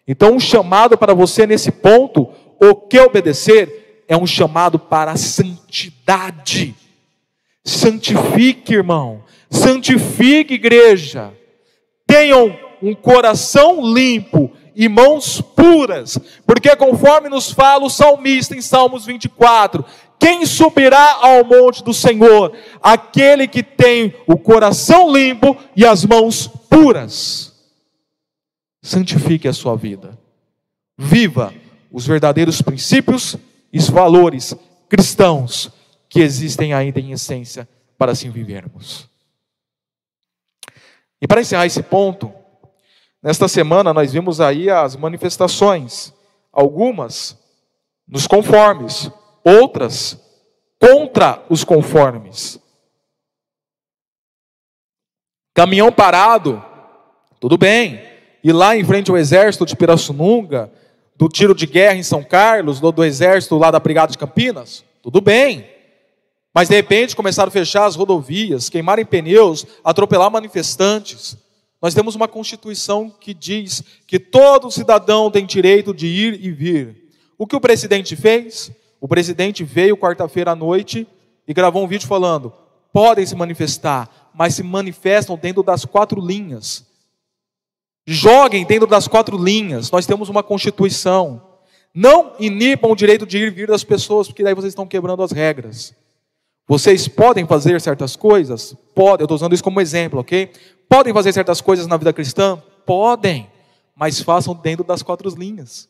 [0.08, 5.18] Então, um chamado para você nesse ponto, o que obedecer, é um chamado para a
[5.18, 6.76] santidade.
[7.64, 11.34] Santifique, irmão santifique, igreja,
[12.06, 19.06] tenham um coração limpo e mãos puras, porque conforme nos fala o salmista em Salmos
[19.06, 19.86] 24,
[20.20, 22.56] quem subirá ao monte do Senhor?
[22.82, 27.54] Aquele que tem o coração limpo e as mãos puras.
[28.82, 30.18] Santifique a sua vida.
[30.98, 31.54] Viva
[31.92, 33.38] os verdadeiros princípios
[33.72, 34.56] e valores
[34.90, 35.72] cristãos
[36.10, 39.13] que existem ainda em essência para assim vivermos.
[41.24, 42.34] E para encerrar esse ponto,
[43.22, 46.14] nesta semana nós vimos aí as manifestações,
[46.52, 47.42] algumas
[48.06, 49.10] nos conformes,
[49.42, 50.20] outras
[50.78, 52.60] contra os conformes.
[55.54, 56.62] Caminhão parado,
[57.40, 58.04] tudo bem.
[58.44, 60.70] E lá em frente ao exército de Pirassununga,
[61.16, 64.84] do tiro de guerra em São Carlos, do, do exército lá da Brigada de Campinas,
[65.02, 65.73] tudo bem.
[66.54, 71.36] Mas de repente começaram a fechar as rodovias, queimarem pneus, atropelar manifestantes.
[71.82, 77.10] Nós temos uma Constituição que diz que todo cidadão tem direito de ir e vir.
[77.38, 78.72] O que o presidente fez?
[79.02, 81.08] O presidente veio quarta-feira à noite
[81.48, 82.54] e gravou um vídeo falando:
[82.94, 86.86] podem se manifestar, mas se manifestam dentro das quatro linhas.
[88.06, 89.90] Joguem dentro das quatro linhas.
[89.90, 91.42] Nós temos uma Constituição.
[91.94, 95.24] Não inibam o direito de ir e vir das pessoas, porque daí vocês estão quebrando
[95.24, 95.96] as regras.
[96.68, 98.76] Vocês podem fazer certas coisas?
[98.96, 100.52] Podem, eu estou usando isso como exemplo, ok?
[100.88, 102.62] Podem fazer certas coisas na vida cristã?
[102.86, 103.50] Podem,
[103.96, 105.90] mas façam dentro das quatro linhas.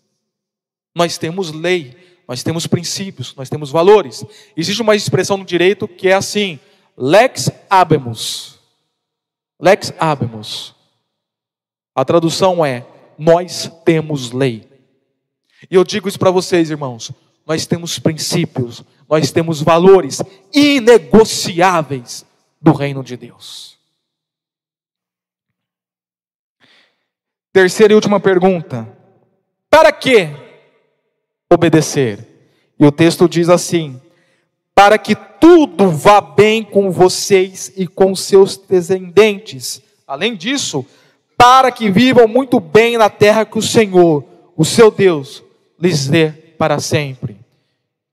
[0.96, 1.96] Nós temos lei,
[2.28, 4.26] nós temos princípios, nós temos valores.
[4.58, 6.60] Existe uma expressão no direito que é assim:
[6.98, 8.60] lex habemus.
[9.60, 10.76] Lex habemus.
[11.96, 12.86] A tradução é:
[13.18, 14.68] nós temos lei.
[15.70, 17.14] E eu digo isso para vocês, irmãos
[17.46, 20.22] nós temos princípios, nós temos valores
[20.54, 22.26] inegociáveis
[22.62, 23.78] do reino de Deus.
[27.52, 28.88] Terceira e última pergunta:
[29.70, 30.30] para que
[31.52, 32.28] obedecer?
[32.80, 34.02] E o texto diz assim:
[34.74, 39.82] para que tudo vá bem com vocês e com seus descendentes.
[40.08, 40.86] Além disso,
[41.38, 44.24] para que vivam muito bem na terra que o Senhor,
[44.56, 45.44] o seu Deus,
[45.80, 47.43] lhes dê para sempre.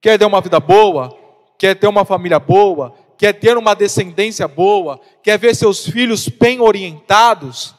[0.01, 1.17] Quer ter uma vida boa?
[1.59, 2.95] Quer ter uma família boa?
[3.21, 7.75] quer ter uma descendência boa, quer ver seus filhos bem orientados,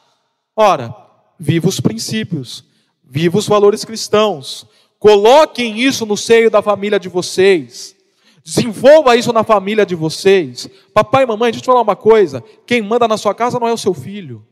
[0.55, 0.95] ora,
[1.39, 2.63] viva os princípios,
[3.03, 4.67] viva os valores cristãos,
[4.99, 7.95] coloquem isso no seio da família de vocês.
[8.43, 10.69] Desenvolva isso na família de vocês.
[10.93, 13.67] Papai e mamãe, deixa eu te falar uma coisa: quem manda na sua casa não
[13.67, 14.45] é o seu filho.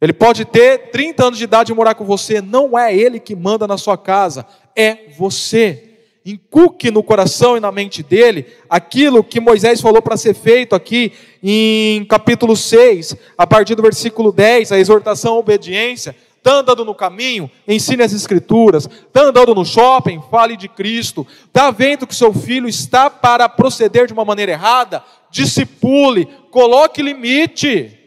[0.00, 3.34] Ele pode ter 30 anos de idade e morar com você, não é ele que
[3.34, 4.46] manda na sua casa,
[4.76, 5.93] é você.
[6.26, 11.12] Incuque no coração e na mente dele aquilo que Moisés falou para ser feito aqui
[11.42, 16.16] em capítulo 6, a partir do versículo 10, a exortação à obediência.
[16.38, 21.70] Está andando no caminho, ensine as escrituras, está andando no shopping, fale de Cristo, está
[21.70, 27.98] vendo que seu filho está para proceder de uma maneira errada, discipule, coloque limite,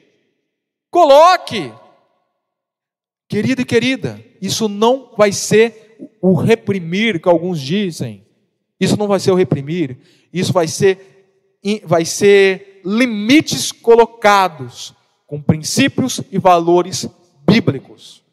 [0.89, 1.71] coloque.
[3.29, 5.86] Querido e querida, isso não vai ser
[6.21, 8.25] o reprimir que alguns dizem,
[8.79, 9.97] isso não vai ser o reprimir,
[10.31, 14.93] isso vai ser, vai ser limites colocados
[15.25, 17.07] com princípios e valores
[17.45, 18.23] bíblicos.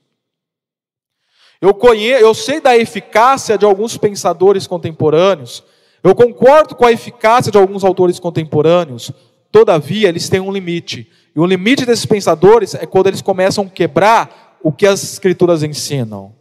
[1.61, 5.65] Eu, conheço, eu sei da eficácia de alguns pensadores contemporâneos,
[6.03, 9.11] eu concordo com a eficácia de alguns autores contemporâneos,
[9.51, 11.11] todavia eles têm um limite.
[11.35, 15.62] E o limite desses pensadores é quando eles começam a quebrar o que as escrituras
[15.62, 16.35] ensinam.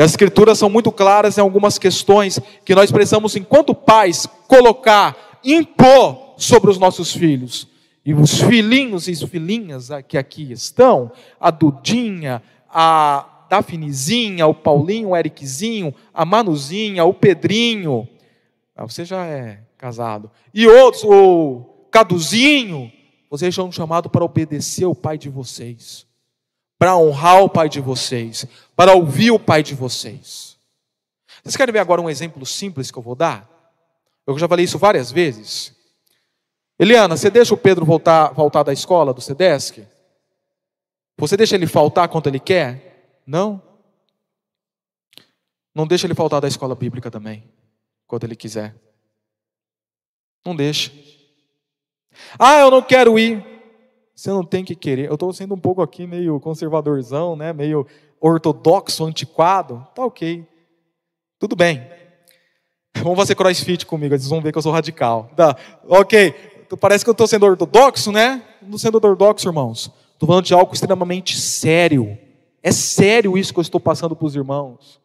[0.00, 5.38] E as escrituras são muito claras em algumas questões que nós precisamos, enquanto pais, colocar,
[5.44, 7.68] impor sobre os nossos filhos.
[8.02, 15.10] E os filhinhos e as filhinhas que aqui estão, a Dudinha, a Dafnizinha, o Paulinho,
[15.10, 18.08] o Ericzinho, a Manuzinha, o Pedrinho.
[18.74, 20.30] Ah, você já é casado.
[20.54, 22.90] E outros, o Caduzinho.
[23.28, 26.06] Vocês são chamados para obedecer o pai de vocês.
[26.80, 28.46] Para honrar o pai de vocês.
[28.74, 30.56] Para ouvir o pai de vocês.
[31.42, 33.46] Vocês querem ver agora um exemplo simples que eu vou dar?
[34.26, 35.76] Eu já falei isso várias vezes.
[36.78, 39.86] Eliana, você deixa o Pedro voltar, voltar da escola, do SEDESC?
[41.18, 43.20] Você deixa ele faltar quanto ele quer?
[43.26, 43.62] Não.
[45.74, 47.44] Não deixa ele faltar da escola bíblica também,
[48.06, 48.74] quando ele quiser.
[50.46, 50.90] Não deixa.
[52.38, 53.59] Ah, eu não quero ir.
[54.20, 55.08] Você não tem que querer.
[55.08, 57.54] Eu estou sendo um pouco aqui meio conservadorzão, né?
[57.54, 57.86] meio
[58.20, 59.86] ortodoxo, antiquado.
[59.94, 60.46] Tá ok.
[61.38, 61.82] Tudo bem.
[62.98, 65.30] Vamos fazer crossfit comigo, eles vão ver que eu sou radical.
[65.34, 65.56] Tá,
[65.88, 66.34] ok.
[66.78, 68.42] Parece que eu estou sendo ortodoxo, né?
[68.60, 69.90] Não sendo ortodoxo, irmãos.
[70.12, 72.18] Estou falando de algo extremamente sério.
[72.62, 75.00] É sério isso que eu estou passando para os irmãos.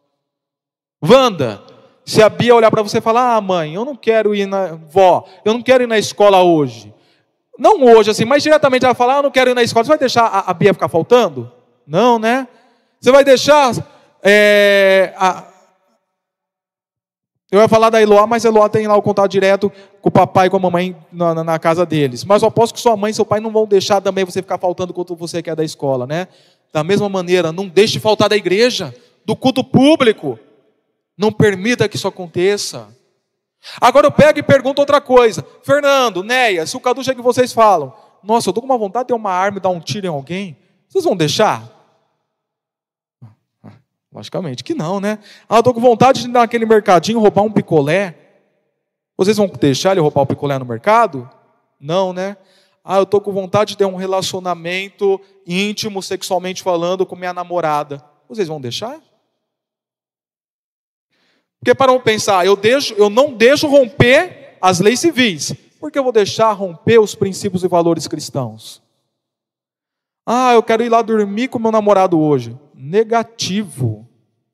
[1.01, 1.63] Wanda,
[2.03, 4.75] se a Bia olhar para você e falar: Ah, mãe, eu não quero ir na.
[4.75, 6.93] Vó, eu não quero ir na escola hoje.
[7.57, 9.83] Não hoje, assim, mas diretamente ela falar: ah, não quero ir na escola.
[9.83, 11.51] Você vai deixar a, a Bia ficar faltando?
[11.87, 12.47] Não, né?
[12.99, 13.73] Você vai deixar.
[14.23, 15.43] É, a...
[17.51, 20.47] Eu ia falar da Eloá, mas Eloá tem lá o contato direto com o papai
[20.47, 22.25] e com a mamãe na, na, casa deles.
[22.25, 24.57] Mas eu aposto que sua mãe e seu pai não vão deixar também você ficar
[24.57, 26.27] faltando quando você quer da escola, né?
[26.73, 28.93] Da mesma maneira, não deixe faltar da igreja,
[29.23, 30.37] do culto público.
[31.17, 32.89] Não permita que isso aconteça.
[33.79, 35.45] Agora eu pego e pergunto outra coisa.
[35.63, 37.93] Fernando, Neia, se o Cadu chega e vocês falam,
[38.23, 40.09] nossa, eu estou com uma vontade de ter uma arma e dar um tiro em
[40.09, 40.57] alguém,
[40.87, 41.75] vocês vão deixar?
[44.11, 45.19] Logicamente que não, né?
[45.49, 48.15] Ah, eu estou com vontade de ir naquele mercadinho roubar um picolé.
[49.17, 51.29] Vocês vão deixar ele roubar o picolé no mercado?
[51.79, 52.37] Não, né?
[52.83, 58.01] Ah, eu estou com vontade de ter um relacionamento íntimo, sexualmente falando, com minha namorada.
[58.29, 59.01] Vocês vão deixar?
[61.65, 65.51] Porque para pensar, eu, deixo, eu não deixo romper as leis civis.
[65.79, 68.83] Por que eu vou deixar romper os princípios e valores cristãos?
[70.23, 72.55] Ah, eu quero ir lá dormir com meu namorado hoje.
[72.75, 74.07] Negativo.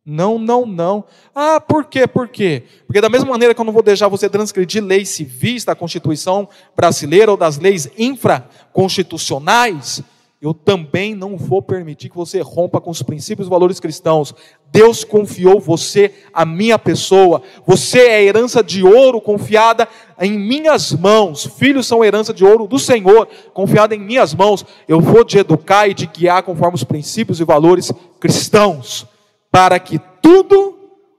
[0.05, 1.03] Não, não, não.
[1.35, 2.07] Ah, por quê?
[2.07, 2.63] Por quê?
[2.87, 6.47] Porque da mesma maneira que eu não vou deixar você transgredir leis civis da Constituição
[6.73, 10.01] brasileira ou das leis infraconstitucionais,
[10.41, 14.33] eu também não vou permitir que você rompa com os princípios e valores cristãos.
[14.71, 17.43] Deus confiou você, a minha pessoa.
[17.63, 19.87] Você é herança de ouro confiada
[20.19, 21.45] em minhas mãos.
[21.45, 24.65] Filhos são herança de ouro do Senhor, confiada em minhas mãos.
[24.87, 29.05] Eu vou te educar e te guiar conforme os princípios e valores cristãos
[29.51, 30.75] para que tudo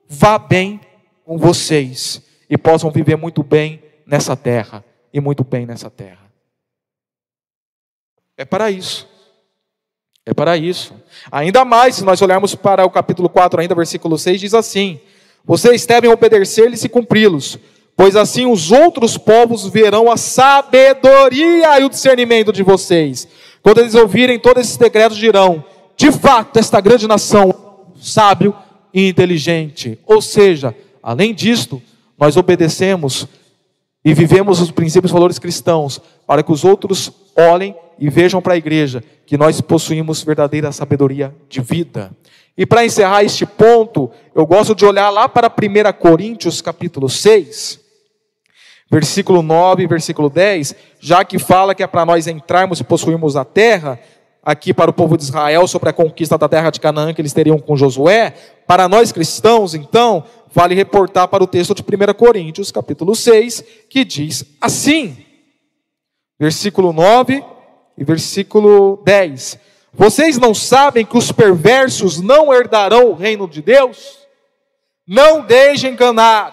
[0.08, 0.80] vá bem
[1.24, 2.20] com vocês
[2.50, 6.28] e possam viver muito bem nessa terra e muito bem nessa terra.
[8.36, 9.11] É para isso.
[10.24, 10.94] É para isso.
[11.30, 15.00] Ainda mais, se nós olharmos para o capítulo 4, ainda versículo 6, diz assim:
[15.44, 17.58] Vocês devem obedecer-lhes e cumpri-los,
[17.96, 23.26] pois assim os outros povos verão a sabedoria e o discernimento de vocês.
[23.62, 25.64] Quando eles ouvirem todos esses decretos, dirão:
[25.96, 28.54] De fato, esta grande nação sábio
[28.94, 29.98] e inteligente.
[30.06, 31.82] Ou seja, além disto,
[32.18, 33.26] nós obedecemos
[34.04, 38.54] e vivemos os princípios e valores cristãos, para que os outros olhem e vejam para
[38.54, 42.10] a igreja que nós possuímos verdadeira sabedoria de vida.
[42.56, 47.80] E para encerrar este ponto, eu gosto de olhar lá para 1 Coríntios capítulo 6,
[48.90, 53.36] versículo 9 e versículo 10, já que fala que é para nós entrarmos e possuirmos
[53.36, 53.98] a terra,
[54.42, 57.32] aqui para o povo de Israel sobre a conquista da terra de Canaã que eles
[57.32, 58.34] teriam com Josué,
[58.66, 64.04] para nós cristãos, então, vale reportar para o texto de 1 Coríntios, capítulo 6, que
[64.04, 65.16] diz assim,
[66.38, 67.42] versículo 9
[67.96, 69.58] e versículo 10:
[69.92, 74.18] Vocês não sabem que os perversos não herdarão o reino de Deus?
[75.06, 76.52] Não deixem enganar,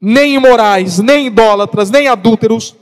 [0.00, 2.74] nem imorais, nem idólatras, nem adúlteros,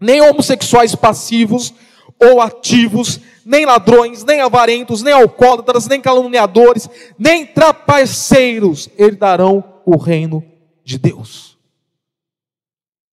[0.00, 1.72] nem homossexuais passivos
[2.20, 6.88] ou ativos, nem ladrões, nem avarentos, nem alcoólatras, nem caluniadores,
[7.18, 10.44] nem trapaceiros herdarão o reino
[10.84, 11.54] de Deus.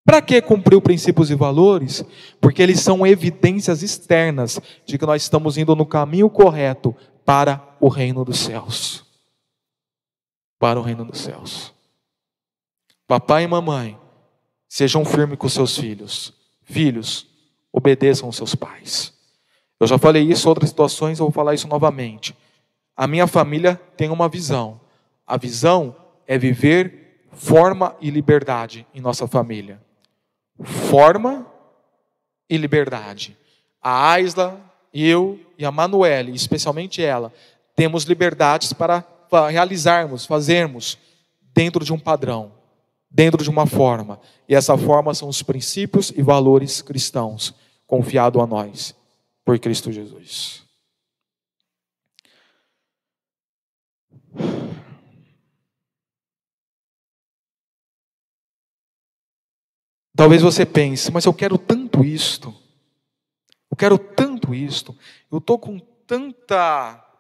[0.04, 2.04] Para que cumprir princípios e valores?
[2.40, 7.88] Porque eles são evidências externas de que nós estamos indo no caminho correto para o
[7.88, 9.06] reino dos céus.
[10.60, 11.74] Para o reino dos céus.
[13.08, 13.98] Papai e mamãe,
[14.68, 16.34] sejam firmes com seus filhos.
[16.64, 17.28] Filhos,
[17.72, 19.14] obedeçam aos seus pais.
[19.82, 22.38] Eu já falei isso em outras situações, eu vou falar isso novamente.
[22.96, 24.80] A minha família tem uma visão.
[25.26, 25.96] A visão
[26.28, 29.82] é viver forma e liberdade em nossa família.
[30.62, 31.48] Forma
[32.48, 33.36] e liberdade.
[33.82, 34.62] A Aisla,
[34.94, 37.34] eu e a Manuele, especialmente ela,
[37.76, 39.04] temos liberdades para
[39.50, 40.96] realizarmos, fazermos
[41.56, 42.52] dentro de um padrão,
[43.10, 44.20] dentro de uma forma.
[44.48, 47.56] E essa forma são os princípios e valores cristãos
[47.88, 49.01] confiado a nós
[49.44, 50.64] por Cristo Jesus.
[60.16, 62.54] Talvez você pense, mas eu quero tanto isto,
[63.72, 64.96] eu quero tanto isto,
[65.32, 67.11] eu estou com tanta.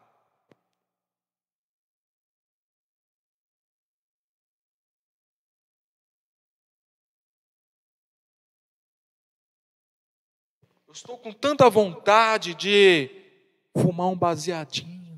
[10.92, 13.10] Eu estou com tanta vontade de
[13.78, 15.18] fumar um baseadinho,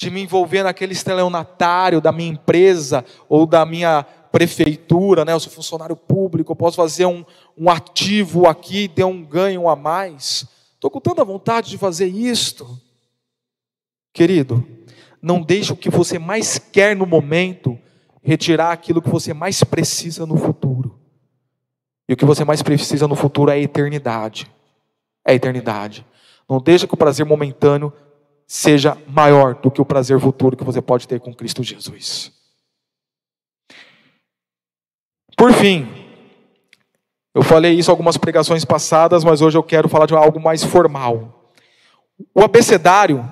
[0.00, 5.32] de me envolver naquele estelionatário da minha empresa ou da minha prefeitura, né?
[5.32, 7.24] Eu sou funcionário público, eu posso fazer um,
[7.58, 10.46] um ativo aqui, ter um ganho a mais.
[10.74, 12.80] Estou com tanta vontade de fazer isto.
[14.12, 14.64] Querido,
[15.20, 17.76] não deixe o que você mais quer no momento
[18.22, 20.83] retirar aquilo que você mais precisa no futuro.
[22.08, 24.50] E o que você mais precisa no futuro é a eternidade.
[25.24, 26.06] É a eternidade.
[26.48, 27.92] Não deixa que o prazer momentâneo
[28.46, 32.32] seja maior do que o prazer futuro que você pode ter com Cristo Jesus.
[35.36, 35.88] Por fim,
[37.34, 41.52] eu falei isso algumas pregações passadas, mas hoje eu quero falar de algo mais formal.
[42.34, 43.30] O abecedário,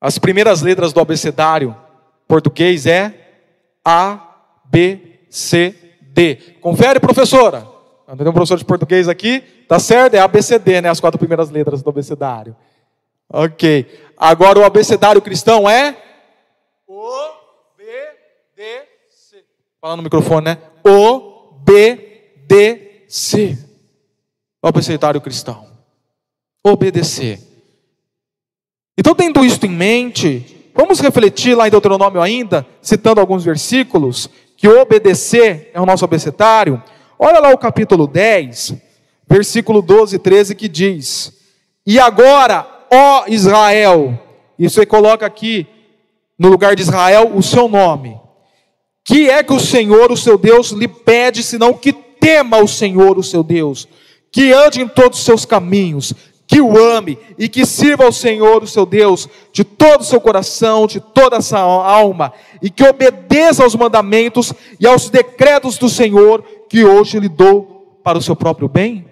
[0.00, 1.74] as primeiras letras do abecedário
[2.28, 3.14] português é
[3.84, 5.74] A, B, C,
[6.12, 6.36] D.
[6.60, 7.66] Confere, professora.
[8.16, 10.14] Tem um professor de português aqui, tá certo?
[10.14, 10.90] É ABCD, né?
[10.90, 12.54] As quatro primeiras letras do abecedário.
[13.28, 13.86] Ok.
[14.16, 15.96] Agora o abecedário cristão é
[16.86, 17.10] O,
[17.76, 17.84] B,
[18.54, 19.42] D, C.
[19.80, 20.58] Fala no microfone, né?
[20.84, 23.56] O, B, D, C.
[24.62, 25.66] O abecedário cristão.
[26.62, 27.40] Obedecer.
[28.96, 34.28] Então, tendo isto em mente, vamos refletir lá em Deuteronômio ainda, citando alguns versículos,
[34.62, 36.80] que obedecer é o nosso abecedário,
[37.18, 38.74] olha lá o capítulo 10,
[39.28, 41.32] versículo 12 e 13, que diz:
[41.84, 44.16] E agora, ó Israel,
[44.56, 45.66] e você coloca aqui
[46.38, 48.16] no lugar de Israel o seu nome.
[49.04, 53.18] Que é que o Senhor, o seu Deus, lhe pede, senão que tema o Senhor,
[53.18, 53.88] o seu Deus,
[54.30, 56.14] que ande em todos os seus caminhos,
[56.52, 60.20] que o ame e que sirva ao Senhor, o seu Deus, de todo o seu
[60.20, 62.30] coração, de toda a sua alma,
[62.60, 68.18] e que obedeça aos mandamentos e aos decretos do Senhor, que hoje lhe dou para
[68.18, 69.06] o seu próprio bem?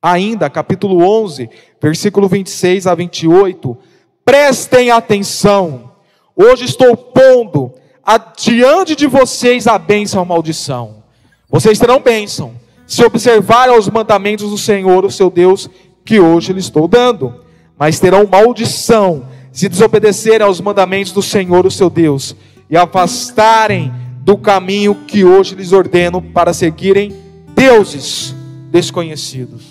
[0.00, 1.50] Ainda, capítulo 11,
[1.82, 3.76] versículo 26 a 28.
[4.24, 5.90] Prestem atenção,
[6.36, 7.74] hoje estou pondo
[8.04, 11.02] adiante de vocês a bênção a maldição.
[11.50, 12.54] Vocês terão bênção
[12.88, 15.68] se observarem os mandamentos do Senhor, o seu Deus,
[16.08, 17.34] que hoje lhe estou dando,
[17.78, 22.34] mas terão maldição se desobedecerem aos mandamentos do Senhor, o seu Deus,
[22.70, 23.92] e afastarem
[24.22, 27.14] do caminho que hoje lhes ordeno para seguirem
[27.54, 28.34] deuses
[28.70, 29.66] desconhecidos.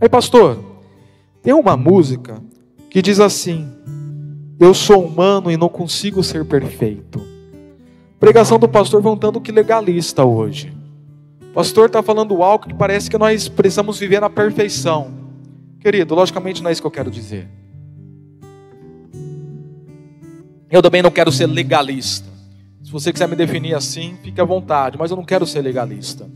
[0.00, 0.58] Aí, pastor,
[1.42, 2.42] tem uma música
[2.88, 3.68] que diz assim:
[4.58, 7.20] Eu sou humano e não consigo ser perfeito.
[8.18, 10.73] pregação do pastor foi tanto que legalista hoje.
[11.54, 15.14] Pastor está falando algo que parece que nós precisamos viver na perfeição.
[15.78, 17.48] Querido, logicamente não é isso que eu quero dizer.
[20.68, 22.28] Eu também não quero ser legalista.
[22.82, 26.28] Se você quiser me definir assim, fique à vontade, mas eu não quero ser legalista.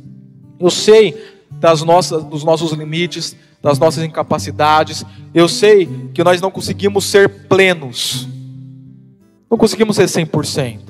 [0.60, 1.16] Eu sei
[1.50, 5.04] das nossas, dos nossos limites, das nossas incapacidades.
[5.34, 8.28] Eu sei que nós não conseguimos ser plenos.
[9.50, 10.87] Não conseguimos ser 100%.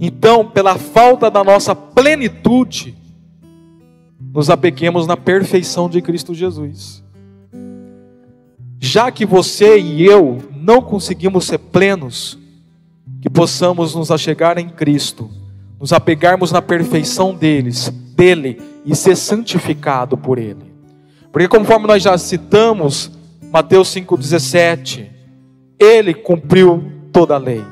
[0.00, 2.94] Então, pela falta da nossa plenitude,
[4.32, 7.02] nos apeguemos na perfeição de Cristo Jesus.
[8.78, 12.38] Já que você e eu não conseguimos ser plenos,
[13.22, 15.30] que possamos nos achegar em Cristo,
[15.80, 20.74] nos apegarmos na perfeição deles, dele e ser santificado por ele.
[21.32, 23.10] Porque conforme nós já citamos,
[23.50, 25.10] Mateus 5:17,
[25.78, 27.64] ele cumpriu toda a lei.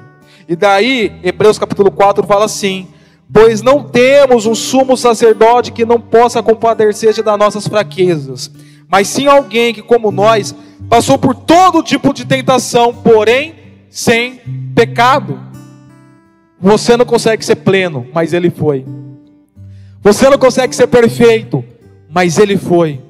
[0.48, 2.86] E daí, Hebreus capítulo 4 fala assim:
[3.32, 8.50] Pois não temos um sumo sacerdote que não possa compadecer-se das nossas fraquezas,
[8.88, 10.54] mas sim alguém que, como nós,
[10.88, 13.54] passou por todo tipo de tentação, porém
[13.88, 14.40] sem
[14.74, 15.40] pecado.
[16.60, 18.84] Você não consegue ser pleno, mas ele foi.
[20.02, 21.64] Você não consegue ser perfeito,
[22.10, 23.00] mas ele foi.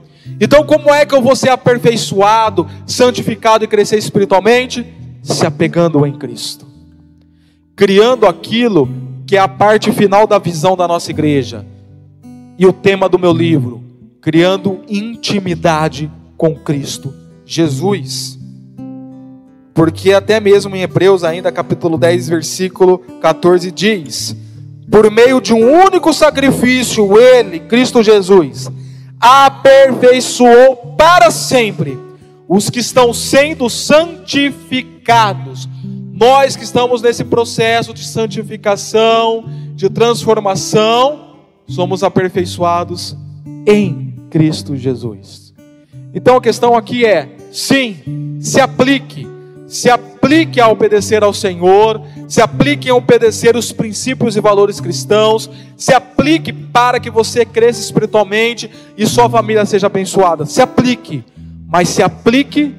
[0.40, 4.86] Então, como é que eu vou ser aperfeiçoado, santificado e crescer espiritualmente?
[5.22, 6.73] Se apegando em Cristo
[7.76, 8.88] criando aquilo
[9.26, 11.64] que é a parte final da visão da nossa igreja.
[12.58, 13.82] E o tema do meu livro,
[14.20, 17.12] criando intimidade com Cristo
[17.44, 18.38] Jesus.
[19.72, 24.36] Porque até mesmo em Hebreus, ainda capítulo 10, versículo 14 diz:
[24.88, 28.70] Por meio de um único sacrifício, ele, Cristo Jesus,
[29.18, 31.98] aperfeiçoou para sempre
[32.48, 35.68] os que estão sendo santificados
[36.16, 43.16] nós que estamos nesse processo de santificação, de transformação, somos aperfeiçoados
[43.66, 45.52] em Cristo Jesus.
[46.14, 49.26] Então a questão aqui é: sim, se aplique,
[49.66, 55.50] se aplique a obedecer ao Senhor, se aplique a obedecer os princípios e valores cristãos,
[55.76, 60.46] se aplique para que você cresça espiritualmente e sua família seja abençoada.
[60.46, 61.24] Se aplique,
[61.66, 62.72] mas se aplique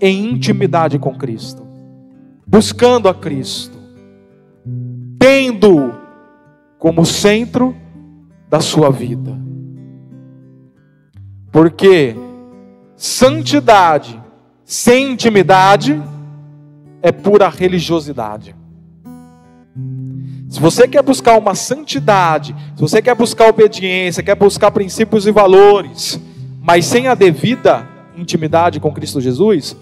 [0.00, 1.65] em intimidade com Cristo
[2.46, 3.76] buscando a Cristo,
[5.18, 5.94] tendo
[6.78, 7.74] como centro
[8.48, 9.36] da sua vida.
[11.50, 12.14] Porque
[12.94, 14.22] santidade
[14.64, 16.00] sem intimidade
[17.02, 18.54] é pura religiosidade.
[20.48, 25.32] Se você quer buscar uma santidade, se você quer buscar obediência, quer buscar princípios e
[25.32, 26.20] valores,
[26.62, 27.86] mas sem a devida
[28.16, 29.76] intimidade com Cristo Jesus,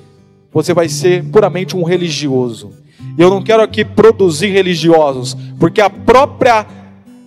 [0.54, 2.70] você vai ser puramente um religioso.
[3.18, 6.64] E eu não quero aqui produzir religiosos, porque a própria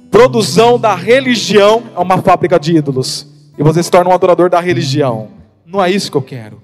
[0.10, 3.28] produção da religião é uma fábrica de ídolos.
[3.58, 5.28] E você se torna um adorador da religião.
[5.66, 6.62] Não é isso que eu quero.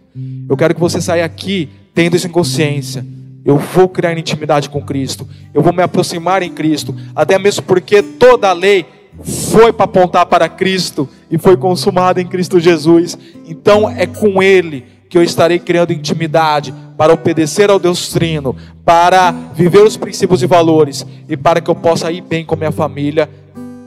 [0.48, 3.06] Eu quero que você saia aqui tendo isso em consciência.
[3.44, 5.28] Eu vou criar intimidade com Cristo.
[5.54, 6.96] Eu vou me aproximar em Cristo.
[7.14, 8.86] Até mesmo porque toda a lei
[9.22, 13.18] foi para apontar para Cristo e foi consumada em Cristo Jesus.
[13.46, 19.30] Então é com Ele que eu estarei criando intimidade para obedecer ao Deus Trino, para
[19.54, 23.30] viver os princípios e valores e para que eu possa ir bem com minha família,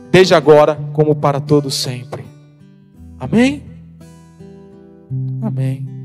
[0.09, 2.24] desde agora como para todos sempre.
[3.18, 3.64] Amém?
[5.43, 5.95] Amém.